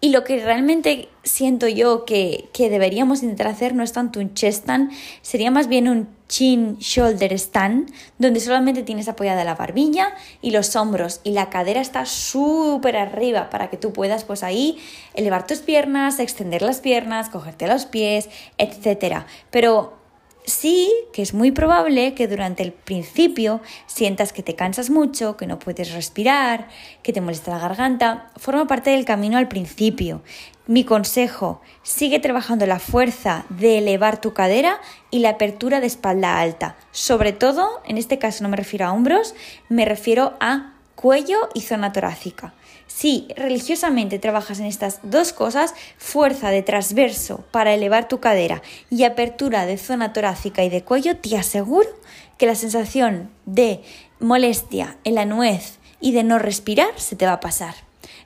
y 0.00 0.10
lo 0.10 0.24
que 0.24 0.42
realmente 0.42 1.08
siento 1.24 1.68
yo 1.68 2.06
que, 2.06 2.48
deberíamos 2.56 3.22
intentar 3.22 3.48
hacer 3.48 3.74
no 3.74 3.82
es 3.82 3.92
tanto 3.92 4.18
un 4.20 4.32
chest 4.32 4.62
stand, 4.62 4.92
sería 5.20 5.50
más 5.50 5.68
bien 5.68 5.88
un 5.88 6.08
chin 6.26 6.78
shoulder 6.78 7.32
stand, 7.34 7.92
donde 8.18 8.40
solamente 8.40 8.82
tienes 8.82 9.08
apoyada 9.08 9.44
la 9.44 9.56
barbilla 9.56 10.14
y 10.40 10.52
los 10.52 10.74
hombros 10.76 11.20
y 11.22 11.32
la 11.32 11.50
cadera 11.50 11.80
está 11.80 12.06
súper 12.06 12.96
arriba 12.96 13.50
para 13.50 13.68
que 13.68 13.76
tú 13.76 13.92
puedas 13.92 14.24
pues 14.24 14.42
ahí 14.42 14.78
elevar 15.14 15.46
tus 15.46 15.58
piernas, 15.58 16.18
extender 16.18 16.62
las 16.62 16.80
piernas, 16.80 17.28
cogerte 17.28 17.66
los 17.66 17.84
pies, 17.84 18.30
etc. 18.58 19.24
Pero 19.50 19.99
Sí, 20.50 20.92
que 21.12 21.22
es 21.22 21.32
muy 21.32 21.52
probable 21.52 22.12
que 22.14 22.26
durante 22.26 22.64
el 22.64 22.72
principio 22.72 23.60
sientas 23.86 24.32
que 24.32 24.42
te 24.42 24.56
cansas 24.56 24.90
mucho, 24.90 25.36
que 25.36 25.46
no 25.46 25.60
puedes 25.60 25.92
respirar, 25.92 26.66
que 27.04 27.12
te 27.12 27.20
molesta 27.20 27.52
la 27.52 27.60
garganta, 27.60 28.32
forma 28.36 28.66
parte 28.66 28.90
del 28.90 29.04
camino 29.04 29.38
al 29.38 29.46
principio. 29.46 30.22
Mi 30.66 30.82
consejo, 30.82 31.60
sigue 31.84 32.18
trabajando 32.18 32.66
la 32.66 32.80
fuerza 32.80 33.44
de 33.48 33.78
elevar 33.78 34.20
tu 34.20 34.34
cadera 34.34 34.80
y 35.12 35.20
la 35.20 35.30
apertura 35.30 35.78
de 35.78 35.86
espalda 35.86 36.40
alta. 36.40 36.76
Sobre 36.90 37.30
todo, 37.32 37.80
en 37.86 37.96
este 37.96 38.18
caso 38.18 38.42
no 38.42 38.48
me 38.48 38.56
refiero 38.56 38.86
a 38.86 38.92
hombros, 38.92 39.36
me 39.68 39.84
refiero 39.84 40.34
a 40.40 40.74
cuello 40.96 41.48
y 41.54 41.60
zona 41.60 41.92
torácica. 41.92 42.54
Si 42.92 43.28
religiosamente 43.36 44.18
trabajas 44.18 44.58
en 44.58 44.66
estas 44.66 44.98
dos 45.04 45.32
cosas, 45.32 45.74
fuerza 45.96 46.50
de 46.50 46.62
transverso 46.62 47.44
para 47.52 47.72
elevar 47.72 48.08
tu 48.08 48.18
cadera 48.18 48.62
y 48.90 49.04
apertura 49.04 49.64
de 49.64 49.78
zona 49.78 50.12
torácica 50.12 50.64
y 50.64 50.70
de 50.70 50.82
cuello, 50.82 51.16
te 51.16 51.38
aseguro 51.38 51.88
que 52.36 52.46
la 52.46 52.56
sensación 52.56 53.30
de 53.46 53.80
molestia 54.18 54.98
en 55.04 55.14
la 55.14 55.24
nuez 55.24 55.78
y 56.00 56.10
de 56.10 56.24
no 56.24 56.40
respirar 56.40 56.90
se 56.96 57.14
te 57.14 57.26
va 57.26 57.34
a 57.34 57.40
pasar. 57.40 57.74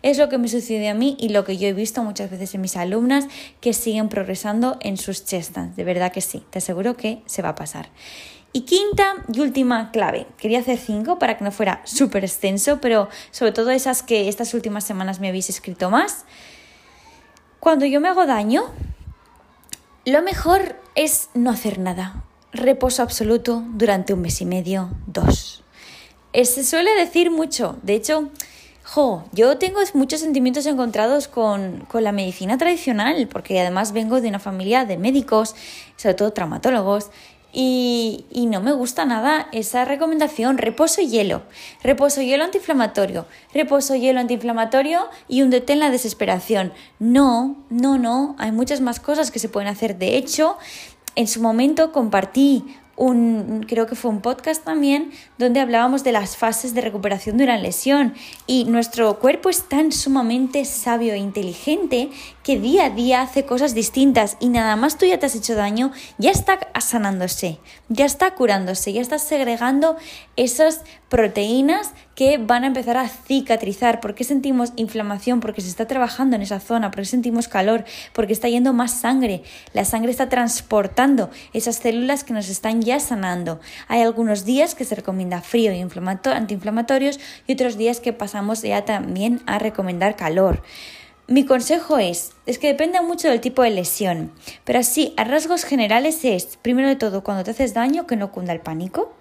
Es 0.03 0.17
lo 0.17 0.31
que 0.31 0.39
me 0.39 0.49
sucede 0.49 0.89
a 0.89 0.95
mí 0.95 1.17
y 1.21 1.29
lo 1.29 1.45
que 1.45 1.59
yo 1.59 1.69
he 1.69 1.75
visto 1.75 2.03
muchas 2.03 2.31
veces 2.31 2.55
en 2.55 2.63
mis 2.63 2.77
alumnas 2.77 3.27
que 3.61 3.75
siguen 3.75 4.09
progresando 4.09 4.79
en 4.81 4.97
sus 4.97 5.27
chest 5.27 5.57
De 5.57 5.85
verdad 5.85 6.11
que 6.11 6.23
sí, 6.23 6.43
te 6.51 6.59
aseguro 6.59 6.97
que 6.97 7.23
se 7.27 7.43
va 7.43 7.51
a 7.51 7.55
pasar. 7.55 7.91
Y 8.57 8.61
quinta 8.61 9.17
y 9.33 9.41
última 9.41 9.91
clave. 9.91 10.29
Quería 10.39 10.61
hacer 10.61 10.79
cinco 10.79 11.19
para 11.19 11.37
que 11.37 11.43
no 11.43 11.51
fuera 11.51 11.83
súper 11.85 12.25
extenso, 12.25 12.81
pero 12.81 13.09
sobre 13.33 13.51
todo 13.51 13.71
esas 13.71 14.05
que 14.05 14.29
estas 14.29 14.55
últimas 14.55 14.85
semanas 14.85 15.19
me 15.19 15.29
habéis 15.29 15.51
escrito 15.51 15.91
más. 15.91 16.25
Cuando 17.59 17.85
yo 17.85 18.01
me 18.01 18.07
hago 18.07 18.27
daño, 18.27 18.63
lo 20.05 20.23
mejor 20.23 20.77
es 20.95 21.31
no 21.35 21.51
hacer 21.51 21.81
nada. 21.81 22.23
Reposo 22.53 23.03
absoluto 23.03 23.65
durante 23.71 24.15
un 24.15 24.21
mes 24.21 24.41
y 24.41 24.47
medio, 24.47 24.91
dos. 25.09 25.65
Se 26.33 26.63
suele 26.63 26.95
decir 26.95 27.33
mucho. 27.33 27.77
De 27.83 27.95
hecho, 27.95 28.31
jo, 28.85 29.25
yo 29.33 29.59
tengo 29.59 29.81
muchos 29.95 30.21
sentimientos 30.21 30.67
encontrados 30.67 31.27
con, 31.27 31.87
con 31.89 32.05
la 32.05 32.13
medicina 32.13 32.57
tradicional, 32.57 33.27
porque 33.27 33.59
además 33.59 33.91
vengo 33.91 34.21
de 34.21 34.29
una 34.29 34.39
familia 34.39 34.85
de 34.85 34.97
médicos, 34.97 35.57
sobre 35.97 36.15
todo 36.15 36.33
traumatólogos, 36.33 37.11
y, 37.57 38.47
no 38.51 38.61
me 38.61 38.73
gusta 38.73 39.05
nada 39.05 39.49
esa 39.53 39.85
recomendación. 39.85 40.59
Reposo 40.59 41.01
hielo, 41.01 41.43
reposo 41.83 42.21
hielo 42.21 42.45
antiinflamatorio, 42.45 43.27
reposo 43.53 43.95
hielo 43.95 44.21
antiinflamatorio 44.21 45.09
y 45.29 45.43
un 45.43 45.55
en 45.55 45.79
la 45.79 45.91
desesperación. 45.91 46.73
No, 46.99 47.65
no, 47.71 47.97
no, 47.97 48.35
hay 48.39 48.51
muchas 48.51 48.81
más 48.81 48.99
cosas 48.99 49.31
que 49.31 49.39
se 49.39 49.49
pueden 49.49 49.69
hacer. 49.69 49.99
De 49.99 50.17
hecho, 50.17 50.59
en 51.15 51.29
su 51.29 51.41
momento 51.41 51.93
compartí 51.93 52.65
un, 52.97 53.65
creo 53.69 53.87
que 53.87 53.95
fue 53.95 54.11
un 54.11 54.21
podcast 54.21 54.65
también, 54.65 55.13
donde 55.39 55.61
hablábamos 55.61 56.05
de 56.05 56.13
las 56.13 56.37
fases 56.37 56.75
de 56.75 56.81
recuperación 56.81 57.37
de 57.37 57.45
una 57.45 57.59
lesión. 57.59 58.15
Y 58.47 58.65
nuestro 58.67 59.19
cuerpo 59.19 59.49
es 59.49 59.69
tan 59.69 59.93
sumamente 59.93 60.65
sabio 60.65 61.15
e 61.15 61.19
inteligente 61.19 62.11
que 62.43 62.59
día 62.59 62.87
a 62.87 62.91
día 62.91 63.23
hace 63.23 63.45
cosas 63.45 63.75
distintas 63.75 64.37
y 64.39 64.49
nada 64.49 64.77
más 64.77 64.99
tú 64.99 65.07
ya 65.07 65.19
te 65.19 65.27
has 65.27 65.35
hecho 65.35 65.55
daño, 65.55 65.93
ya 66.19 66.31
está 66.31 66.59
sanándose, 66.81 67.59
ya 67.89 68.05
está 68.05 68.35
curándose, 68.35 68.93
ya 68.93 69.01
está 69.01 69.19
segregando 69.19 69.97
esas 70.37 70.83
proteínas 71.09 71.93
que 72.15 72.39
van 72.39 72.65
a 72.65 72.69
empezar 72.69 72.97
a 72.97 73.09
cicatrizar. 73.09 74.01
¿Por 74.01 74.15
qué 74.15 74.25
sentimos 74.25 74.73
inflamación? 74.77 75.41
Porque 75.41 75.63
se 75.63 75.69
está 75.69 75.87
trabajando 75.87 76.37
en 76.37 76.43
esa 76.43 76.61
zona, 76.61 76.91
porque 76.91 77.07
sentimos 77.07 77.49
calor, 77.49 77.85
porque 78.13 78.33
está 78.33 78.49
yendo 78.49 78.73
más 78.73 78.93
sangre. 78.93 79.43
La 79.73 79.85
sangre 79.85 80.11
está 80.11 80.29
transportando 80.29 81.31
esas 81.53 81.77
células 81.77 82.25
que 82.25 82.35
nos 82.35 82.49
están 82.49 82.83
ya 82.83 83.01
sanando. 83.01 83.59
Hay 83.89 84.03
algunos 84.03 84.45
días 84.45 84.75
que 84.75 84.85
se 84.85 84.95
recomienda 84.95 85.24
frío 85.41 85.73
y 85.73 85.81
antiinflamatorios 85.81 87.21
y 87.47 87.53
otros 87.53 87.77
días 87.77 88.01
que 88.01 88.13
pasamos 88.13 88.63
ya 88.63 88.85
también 88.85 89.41
a 89.47 89.59
recomendar 89.59 90.17
calor. 90.17 90.63
Mi 91.27 91.47
consejo 91.47 91.97
es, 91.97 92.33
es 92.45 92.59
que 92.59 92.67
depende 92.67 93.01
mucho 93.01 93.29
del 93.29 93.41
tipo 93.41 93.63
de 93.63 93.71
lesión, 93.71 94.31
pero 94.65 94.81
así, 94.81 95.15
a 95.17 95.25
rasgos 95.25 95.65
generales 95.65 96.23
es, 96.23 96.59
primero 96.61 96.87
de 96.87 96.97
todo, 96.97 97.25
cuando 97.25 97.45
te 97.45 97.53
haces 97.53 97.73
daño, 97.73 98.07
que 98.07 98.17
no 98.17 98.31
cunda 98.31 98.53
el 98.53 98.61
pánico. 98.61 99.15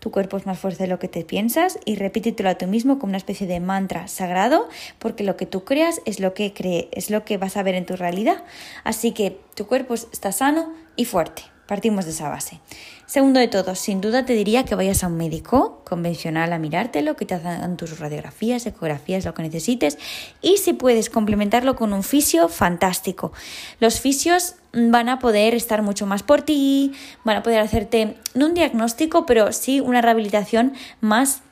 Tu 0.00 0.10
cuerpo 0.10 0.36
es 0.36 0.46
más 0.46 0.58
fuerte 0.58 0.82
de 0.82 0.88
lo 0.88 0.98
que 0.98 1.06
te 1.06 1.24
piensas 1.24 1.78
y 1.84 1.94
repítetelo 1.94 2.50
a 2.50 2.56
tú 2.56 2.66
mismo 2.66 2.98
como 2.98 3.12
una 3.12 3.18
especie 3.18 3.46
de 3.46 3.60
mantra 3.60 4.08
sagrado, 4.08 4.68
porque 4.98 5.22
lo 5.22 5.36
que 5.36 5.46
tú 5.46 5.64
creas 5.64 6.02
es 6.04 6.18
lo 6.18 6.34
que 6.34 6.52
cree, 6.52 6.88
es 6.90 7.08
lo 7.08 7.24
que 7.24 7.38
vas 7.38 7.56
a 7.56 7.62
ver 7.62 7.76
en 7.76 7.86
tu 7.86 7.94
realidad. 7.94 8.42
Así 8.82 9.12
que 9.12 9.38
tu 9.54 9.66
cuerpo 9.68 9.94
está 9.94 10.32
sano 10.32 10.74
y 10.96 11.04
fuerte. 11.04 11.53
Partimos 11.66 12.04
de 12.04 12.10
esa 12.10 12.28
base. 12.28 12.60
Segundo 13.06 13.40
de 13.40 13.48
todo, 13.48 13.74
sin 13.74 14.00
duda 14.00 14.26
te 14.26 14.34
diría 14.34 14.64
que 14.64 14.74
vayas 14.74 15.04
a 15.04 15.06
un 15.06 15.16
médico 15.16 15.82
convencional 15.84 16.52
a 16.52 16.58
mirártelo, 16.58 17.16
que 17.16 17.24
te 17.24 17.34
hagan 17.34 17.76
tus 17.76 17.98
radiografías, 17.98 18.66
ecografías, 18.66 19.24
lo 19.24 19.34
que 19.34 19.42
necesites. 19.42 19.98
Y 20.42 20.58
si 20.58 20.72
puedes 20.72 21.10
complementarlo 21.10 21.76
con 21.76 21.92
un 21.92 22.02
fisio, 22.02 22.48
fantástico. 22.48 23.32
Los 23.80 24.00
fisios 24.00 24.56
van 24.72 25.08
a 25.08 25.18
poder 25.18 25.54
estar 25.54 25.82
mucho 25.82 26.06
más 26.06 26.22
por 26.22 26.42
ti, 26.42 26.92
van 27.24 27.36
a 27.36 27.42
poder 27.42 27.60
hacerte, 27.60 28.16
no 28.34 28.46
un 28.46 28.54
diagnóstico, 28.54 29.24
pero 29.24 29.52
sí 29.52 29.80
una 29.80 30.02
rehabilitación 30.02 30.74
más 31.00 31.42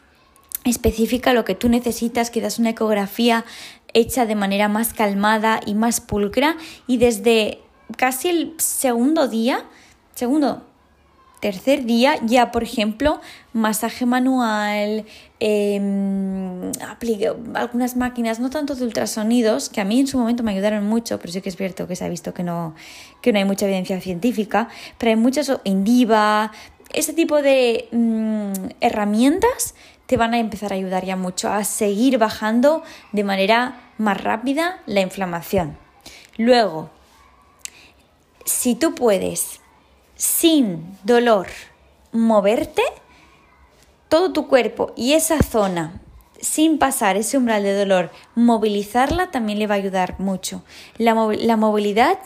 específica, 0.65 1.33
lo 1.33 1.45
que 1.45 1.55
tú 1.55 1.69
necesitas, 1.69 2.31
quizás 2.31 2.59
una 2.59 2.71
ecografía 2.71 3.45
hecha 3.95 4.27
de 4.27 4.35
manera 4.35 4.69
más 4.69 4.93
calmada 4.93 5.61
y 5.67 5.75
más 5.75 6.01
pulcra. 6.01 6.57
Y 6.87 6.97
desde 6.97 7.61
casi 7.97 8.29
el 8.29 8.55
segundo 8.59 9.29
día, 9.29 9.65
segundo, 10.23 10.63
tercer 11.41 11.85
día 11.85 12.15
ya, 12.25 12.53
por 12.53 12.63
ejemplo, 12.63 13.21
masaje 13.53 14.07
manual, 14.07 15.05
eh, 15.41 16.71
algunas 17.55 17.97
máquinas, 17.97 18.39
no 18.39 18.49
tanto 18.49 18.77
de 18.77 18.85
ultrasonidos, 18.85 19.69
que 19.69 19.81
a 19.81 19.85
mí 19.85 19.99
en 19.99 20.07
su 20.07 20.17
momento 20.17 20.45
me 20.45 20.53
ayudaron 20.53 20.87
mucho, 20.87 21.19
pero 21.19 21.33
sí 21.33 21.41
que 21.41 21.49
es 21.49 21.57
cierto 21.57 21.89
que 21.89 21.97
se 21.97 22.05
ha 22.05 22.09
visto 22.09 22.33
que 22.33 22.45
no, 22.45 22.77
que 23.21 23.33
no 23.33 23.41
hay 23.41 23.45
mucha 23.45 23.67
evidencia 23.67 24.01
científica, 24.01 24.69
pero 24.97 25.11
hay 25.11 25.17
muchas, 25.17 25.51
Indiva, 25.65 26.53
ese 26.95 27.15
tipo 27.15 27.43
de 27.43 27.89
mm, 27.91 28.53
herramientas 28.81 29.75
te 30.07 30.17
van 30.17 30.35
a 30.35 30.39
empezar 30.39 30.73
a 30.73 30.77
ayudar 30.77 31.05
ya 31.05 31.17
mucho 31.17 31.49
a 31.53 31.65
seguir 31.65 32.19
bajando 32.19 32.85
de 33.11 33.25
manera 33.25 33.91
más 33.99 34.23
rápida 34.23 34.81
la 34.87 35.01
inflamación. 35.01 35.77
Luego, 36.37 36.91
si 38.45 38.77
tú 38.77 38.95
puedes 38.95 39.62
sin 40.23 40.97
dolor 41.03 41.49
moverte, 42.13 42.85
todo 44.09 44.33
tu 44.33 44.47
cuerpo 44.47 44.93
y 44.95 45.15
esa 45.15 45.43
zona 45.43 46.01
sin 46.41 46.79
pasar 46.79 47.17
ese 47.17 47.39
umbral 47.39 47.65
de 47.65 47.77
dolor, 47.77 48.13
movilizarla 48.37 49.33
también 49.33 49.59
le 49.59 49.67
va 49.67 49.75
a 49.75 49.79
ayudar 49.79 50.21
mucho. 50.21 50.63
La, 50.97 51.15
movilidad 51.57 52.19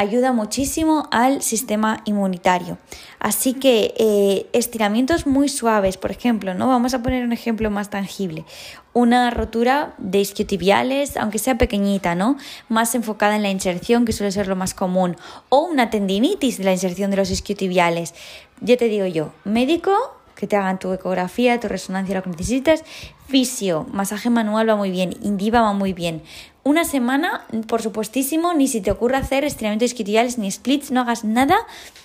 ayuda 0.00 0.32
muchísimo 0.32 1.08
al 1.10 1.42
sistema 1.42 2.00
inmunitario. 2.06 2.78
Así 3.18 3.52
que 3.52 3.92
eh, 3.98 4.46
estiramientos 4.54 5.26
muy 5.26 5.50
suaves, 5.50 5.98
por 5.98 6.10
ejemplo, 6.10 6.54
¿no? 6.54 6.68
Vamos 6.68 6.94
a 6.94 7.02
poner 7.02 7.22
un 7.22 7.32
ejemplo 7.32 7.70
más 7.70 7.90
tangible. 7.90 8.46
Una 8.94 9.30
rotura 9.30 9.92
de 9.98 10.20
isquiotibiales, 10.20 11.18
aunque 11.18 11.38
sea 11.38 11.58
pequeñita, 11.58 12.14
¿no? 12.14 12.38
Más 12.70 12.94
enfocada 12.94 13.36
en 13.36 13.42
la 13.42 13.50
inserción, 13.50 14.06
que 14.06 14.12
suele 14.12 14.32
ser 14.32 14.48
lo 14.48 14.56
más 14.56 14.72
común. 14.72 15.16
O 15.50 15.66
una 15.66 15.90
tendinitis 15.90 16.56
de 16.56 16.64
la 16.64 16.72
inserción 16.72 17.10
de 17.10 17.18
los 17.18 17.30
isquiotibiales. 17.30 18.14
Ya 18.62 18.78
te 18.78 18.86
digo 18.86 19.04
yo, 19.04 19.34
médico, 19.44 19.92
que 20.40 20.46
te 20.46 20.56
hagan 20.56 20.78
tu 20.78 20.90
ecografía, 20.94 21.60
tu 21.60 21.68
resonancia, 21.68 22.14
lo 22.14 22.22
que 22.22 22.30
necesites. 22.30 22.82
Fisio, 23.28 23.86
masaje 23.92 24.30
manual 24.30 24.66
va 24.66 24.76
muy 24.76 24.90
bien, 24.90 25.14
indiva 25.22 25.60
va 25.60 25.74
muy 25.74 25.92
bien. 25.92 26.22
Una 26.62 26.84
semana, 26.84 27.46
por 27.68 27.80
supuestísimo, 27.80 28.52
ni 28.52 28.68
si 28.68 28.80
te 28.80 28.90
ocurre 28.90 29.16
hacer 29.16 29.44
estiramientos 29.44 29.86
isquiotibiales 29.86 30.36
ni 30.36 30.50
splits, 30.50 30.90
no 30.90 31.00
hagas 31.00 31.24
nada 31.24 31.56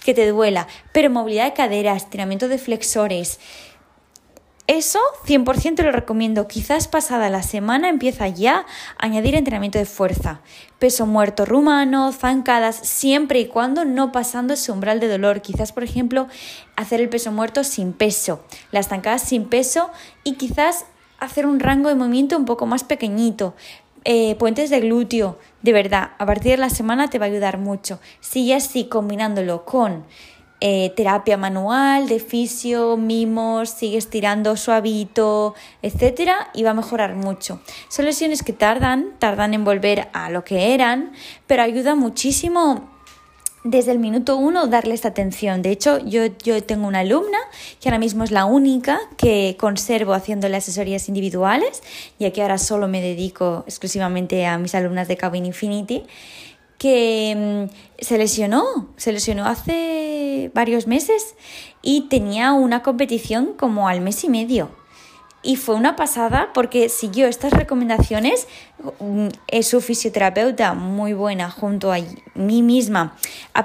que 0.03 0.13
te 0.13 0.27
duela. 0.27 0.67
Pero 0.93 1.09
movilidad 1.09 1.45
de 1.45 1.53
cadera, 1.53 1.95
estiramiento 1.95 2.47
de 2.47 2.57
flexores, 2.57 3.39
eso 4.67 4.99
100% 5.27 5.75
te 5.75 5.83
lo 5.83 5.91
recomiendo. 5.91 6.47
Quizás 6.47 6.87
pasada 6.87 7.29
la 7.29 7.43
semana 7.43 7.87
empieza 7.87 8.27
ya 8.27 8.65
a 8.97 9.05
añadir 9.05 9.35
entrenamiento 9.35 9.77
de 9.77 9.85
fuerza. 9.85 10.39
Peso 10.79 11.05
muerto 11.05 11.45
rumano, 11.45 12.11
zancadas, 12.11 12.75
siempre 12.75 13.39
y 13.39 13.45
cuando 13.45 13.85
no 13.85 14.11
pasando 14.11 14.55
ese 14.55 14.71
umbral 14.71 14.99
de 14.99 15.07
dolor. 15.07 15.41
Quizás, 15.41 15.71
por 15.71 15.83
ejemplo, 15.83 16.27
hacer 16.75 16.99
el 16.99 17.09
peso 17.09 17.31
muerto 17.31 17.63
sin 17.63 17.93
peso, 17.93 18.43
las 18.71 18.87
zancadas 18.87 19.21
sin 19.21 19.45
peso 19.45 19.91
y 20.23 20.33
quizás 20.33 20.85
hacer 21.19 21.45
un 21.45 21.59
rango 21.59 21.89
de 21.89 21.95
movimiento 21.95 22.35
un 22.35 22.45
poco 22.45 22.65
más 22.65 22.83
pequeñito. 22.83 23.53
Eh, 24.07 24.35
puentes 24.35 24.69
de 24.69 24.81
glúteo, 24.81 25.39
de 25.63 25.73
verdad, 25.73 26.11
a 26.19 26.25
partir 26.27 26.51
de 26.51 26.57
la 26.57 26.69
semana 26.69 27.09
te 27.09 27.17
va 27.17 27.25
a 27.25 27.29
ayudar 27.29 27.57
mucho. 27.57 27.99
Sigue 28.19 28.53
así 28.53 28.85
combinándolo 28.85 29.65
con 29.65 30.05
eh, 30.61 30.93
terapia 30.95 31.37
manual, 31.37 32.07
de 32.07 32.19
fisio, 32.19 32.97
mimos, 32.97 33.71
sigue 33.71 33.97
estirando 33.97 34.55
suavito, 34.57 35.55
etcétera, 35.81 36.49
y 36.53 36.63
va 36.63 36.69
a 36.69 36.73
mejorar 36.75 37.15
mucho. 37.15 37.59
Son 37.89 38.05
lesiones 38.05 38.43
que 38.43 38.53
tardan, 38.53 39.15
tardan 39.17 39.53
en 39.55 39.65
volver 39.65 40.07
a 40.13 40.29
lo 40.29 40.43
que 40.43 40.75
eran, 40.75 41.11
pero 41.47 41.63
ayuda 41.63 41.95
muchísimo 41.95 42.94
desde 43.65 43.91
el 43.91 43.99
minuto 43.99 44.37
uno 44.37 44.67
darle 44.67 44.93
esta 44.93 45.09
atención. 45.09 45.63
De 45.63 45.71
hecho, 45.71 45.97
yo, 45.97 46.27
yo 46.43 46.63
tengo 46.63 46.87
una 46.87 46.99
alumna 46.99 47.39
que 47.81 47.89
ahora 47.89 47.97
mismo 47.97 48.23
es 48.23 48.29
la 48.29 48.45
única 48.45 48.99
que 49.17 49.57
conservo 49.59 50.13
haciéndole 50.13 50.55
asesorías 50.55 51.09
individuales, 51.09 51.81
ya 52.19 52.31
que 52.31 52.43
ahora 52.43 52.59
solo 52.59 52.87
me 52.87 53.01
dedico 53.01 53.63
exclusivamente 53.65 54.45
a 54.45 54.59
mis 54.59 54.75
alumnas 54.75 55.07
de 55.07 55.17
Cabin 55.17 55.47
Infinity 55.47 56.03
que 56.77 57.67
mm, 57.67 58.03
se 58.03 58.17
lesionó, 58.19 58.89
se 58.97 59.11
lesionó 59.11 59.45
hace 59.45 60.51
varios 60.53 60.85
meses 60.85 61.35
y 61.81 62.01
tenía 62.01 62.53
una 62.53 62.83
competición 62.83 63.53
como 63.57 63.87
al 63.87 64.01
mes 64.01 64.23
y 64.23 64.29
medio. 64.29 64.69
Y 65.45 65.57
fue 65.57 65.75
una 65.75 65.95
pasada 65.95 66.49
porque 66.55 66.89
siguió 66.89 67.27
estas 67.27 67.53
recomendaciones. 67.53 68.47
Mm, 68.99 69.27
es 69.47 69.67
su 69.67 69.79
fisioterapeuta 69.79 70.73
muy 70.73 71.13
buena 71.13 71.51
junto 71.51 71.93
a 71.93 71.97
mí 72.33 72.63
misma. 72.63 73.15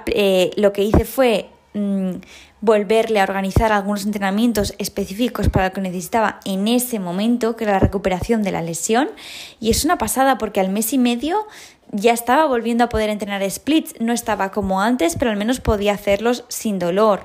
Eh, 0.07 0.51
lo 0.57 0.75
que 0.75 0.85
hice 0.85 1.07
fue 1.07 1.49
mm, 1.73 2.17
volverle 2.61 3.21
a 3.21 3.25
organizar 3.25 3.73
algunos 3.73 4.05
entrenamientos 4.05 4.75
específicos 4.77 5.49
para 5.49 5.69
lo 5.69 5.73
que 5.73 5.81
necesitaba 5.81 6.41
en 6.45 6.69
ese 6.69 6.99
momento, 6.99 7.57
que 7.57 7.65
era 7.65 7.73
la 7.73 7.79
recuperación 7.79 8.43
de 8.43 8.53
la 8.53 8.61
lesión. 8.61 9.09
Y 9.59 9.71
es 9.71 9.87
una 9.87 9.97
pasada 9.97 10.37
porque 10.37 10.61
al 10.61 10.69
mes 10.69 10.93
y 10.93 10.99
medio 10.99 11.47
ya 11.93 12.13
estaba 12.13 12.45
volviendo 12.45 12.85
a 12.85 12.89
poder 12.91 13.09
entrenar 13.09 13.49
splits, 13.51 13.95
no 14.01 14.13
estaba 14.13 14.51
como 14.51 14.83
antes, 14.83 15.17
pero 15.17 15.31
al 15.31 15.39
menos 15.39 15.61
podía 15.61 15.95
hacerlos 15.95 16.45
sin 16.49 16.79
dolor. 16.79 17.25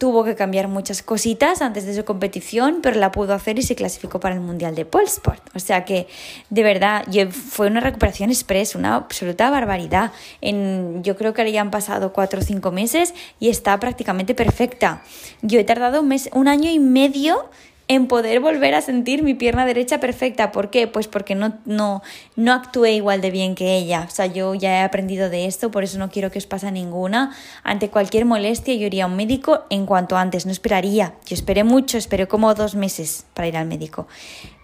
Tuvo 0.00 0.24
que 0.24 0.34
cambiar 0.34 0.66
muchas 0.66 1.02
cositas 1.02 1.60
antes 1.60 1.84
de 1.84 1.94
su 1.94 2.06
competición, 2.06 2.78
pero 2.80 2.98
la 2.98 3.12
pudo 3.12 3.34
hacer 3.34 3.58
y 3.58 3.62
se 3.62 3.76
clasificó 3.76 4.18
para 4.18 4.34
el 4.34 4.40
Mundial 4.40 4.74
de 4.74 4.88
Sport. 5.04 5.42
O 5.54 5.58
sea 5.58 5.84
que, 5.84 6.08
de 6.48 6.62
verdad, 6.62 7.04
fue 7.30 7.66
una 7.66 7.80
recuperación 7.80 8.30
express, 8.30 8.74
una 8.74 8.94
absoluta 8.94 9.50
barbaridad. 9.50 10.12
En, 10.40 11.02
yo 11.04 11.18
creo 11.18 11.34
que 11.34 11.52
ya 11.52 11.60
han 11.60 11.70
pasado 11.70 12.14
cuatro 12.14 12.40
o 12.40 12.42
cinco 12.42 12.72
meses 12.72 13.12
y 13.40 13.50
está 13.50 13.78
prácticamente 13.78 14.34
perfecta. 14.34 15.02
Yo 15.42 15.60
he 15.60 15.64
tardado 15.64 16.00
un, 16.00 16.08
mes, 16.08 16.30
un 16.32 16.48
año 16.48 16.70
y 16.70 16.78
medio 16.78 17.50
en 17.90 18.06
poder 18.06 18.38
volver 18.38 18.76
a 18.76 18.82
sentir 18.82 19.24
mi 19.24 19.34
pierna 19.34 19.66
derecha 19.66 19.98
perfecta. 19.98 20.52
¿Por 20.52 20.70
qué? 20.70 20.86
Pues 20.86 21.08
porque 21.08 21.34
no, 21.34 21.54
no, 21.64 22.02
no 22.36 22.52
actué 22.52 22.92
igual 22.92 23.20
de 23.20 23.32
bien 23.32 23.56
que 23.56 23.76
ella. 23.76 24.06
O 24.06 24.10
sea, 24.12 24.26
yo 24.26 24.54
ya 24.54 24.76
he 24.76 24.82
aprendido 24.84 25.28
de 25.28 25.46
esto, 25.46 25.72
por 25.72 25.82
eso 25.82 25.98
no 25.98 26.08
quiero 26.08 26.30
que 26.30 26.38
os 26.38 26.46
pase 26.46 26.70
ninguna. 26.70 27.34
Ante 27.64 27.88
cualquier 27.88 28.26
molestia 28.26 28.74
yo 28.74 28.86
iría 28.86 29.02
a 29.02 29.06
un 29.08 29.16
médico 29.16 29.64
en 29.70 29.86
cuanto 29.86 30.16
antes, 30.16 30.46
no 30.46 30.52
esperaría. 30.52 31.14
Yo 31.26 31.34
esperé 31.34 31.64
mucho, 31.64 31.98
esperé 31.98 32.28
como 32.28 32.54
dos 32.54 32.76
meses 32.76 33.26
para 33.34 33.48
ir 33.48 33.56
al 33.56 33.66
médico. 33.66 34.06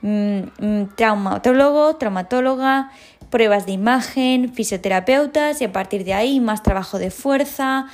Mm, 0.02 0.42
mm, 0.60 0.94
traumatólogo, 0.94 1.96
traumatóloga, 1.96 2.92
pruebas 3.30 3.66
de 3.66 3.72
imagen, 3.72 4.54
fisioterapeutas 4.54 5.60
y 5.60 5.64
a 5.64 5.72
partir 5.72 6.04
de 6.04 6.14
ahí 6.14 6.38
más 6.38 6.62
trabajo 6.62 7.00
de 7.00 7.10
fuerza 7.10 7.88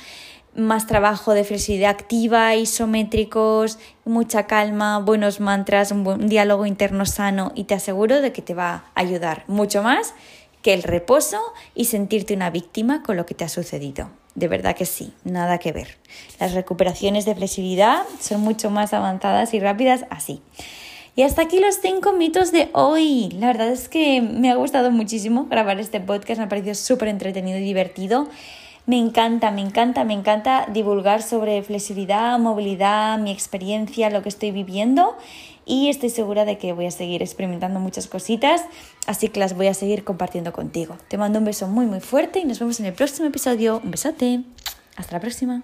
más 0.55 0.87
trabajo 0.87 1.33
de 1.33 1.43
flexibilidad 1.43 1.91
activa, 1.91 2.55
isométricos, 2.55 3.79
mucha 4.05 4.45
calma, 4.45 4.99
buenos 4.99 5.39
mantras, 5.39 5.91
un, 5.91 6.03
buen 6.03 6.27
diálogo 6.27 6.65
interno 6.65 7.05
sano 7.05 7.51
y 7.55 7.65
te 7.65 7.75
aseguro 7.75 8.21
de 8.21 8.31
que 8.31 8.41
te 8.41 8.53
va 8.53 8.85
a 8.93 9.01
ayudar 9.01 9.43
mucho 9.47 9.83
más 9.83 10.13
que 10.61 10.73
el 10.73 10.83
reposo 10.83 11.39
y 11.75 11.85
sentirte 11.85 12.33
una 12.33 12.49
víctima 12.49 13.03
con 13.03 13.17
lo 13.17 13.25
que 13.25 13.35
te 13.35 13.43
ha 13.43 13.49
sucedido. 13.49 14.09
De 14.35 14.47
verdad 14.47 14.75
que 14.75 14.85
sí, 14.85 15.13
nada 15.23 15.59
que 15.59 15.71
ver. 15.71 15.97
Las 16.39 16.53
recuperaciones 16.53 17.25
de 17.25 17.35
flexibilidad 17.35 18.03
son 18.19 18.41
mucho 18.41 18.71
más 18.71 18.93
avanzadas 18.93 19.53
y 19.53 19.59
rápidas 19.59 20.05
así. 20.09 20.41
Y 21.15 21.21
hasta 21.21 21.43
aquí 21.43 21.59
los 21.59 21.75
cinco 21.75 22.13
mitos 22.13 22.51
de 22.51 22.69
hoy. 22.73 23.29
La 23.37 23.47
verdad 23.47 23.67
es 23.67 23.87
que 23.87 24.21
me 24.21 24.49
ha 24.49 24.55
gustado 24.55 24.89
muchísimo 24.89 25.45
grabar 25.45 25.79
este 25.79 25.99
podcast, 25.99 26.39
me 26.39 26.45
ha 26.45 26.49
parecido 26.49 26.73
súper 26.73 27.09
entretenido 27.09 27.59
y 27.59 27.61
divertido. 27.61 28.27
Me 28.85 28.97
encanta, 28.97 29.49
me 29.51 29.61
encanta, 29.61 30.03
me 30.03 30.13
encanta 30.13 30.67
divulgar 30.71 31.21
sobre 31.21 31.63
flexibilidad, 31.63 32.37
movilidad, 32.37 33.17
mi 33.17 33.31
experiencia, 33.31 34.09
lo 34.09 34.21
que 34.21 34.29
estoy 34.29 34.51
viviendo 34.51 35.15
y 35.65 35.87
estoy 35.87 36.09
segura 36.09 36.43
de 36.43 36.57
que 36.57 36.73
voy 36.73 36.87
a 36.87 36.91
seguir 36.91 37.21
experimentando 37.21 37.79
muchas 37.79 38.07
cositas, 38.07 38.65
así 39.07 39.29
que 39.29 39.39
las 39.39 39.55
voy 39.55 39.67
a 39.67 39.73
seguir 39.73 40.03
compartiendo 40.03 40.51
contigo. 40.51 40.97
Te 41.07 41.17
mando 41.17 41.39
un 41.39 41.45
beso 41.45 41.67
muy 41.67 41.85
muy 41.85 42.01
fuerte 42.01 42.39
y 42.39 42.45
nos 42.45 42.59
vemos 42.59 42.81
en 42.81 42.87
el 42.87 42.93
próximo 42.93 43.27
episodio. 43.27 43.79
Un 43.81 43.91
besote. 43.91 44.41
Hasta 44.97 45.13
la 45.13 45.21
próxima. 45.21 45.63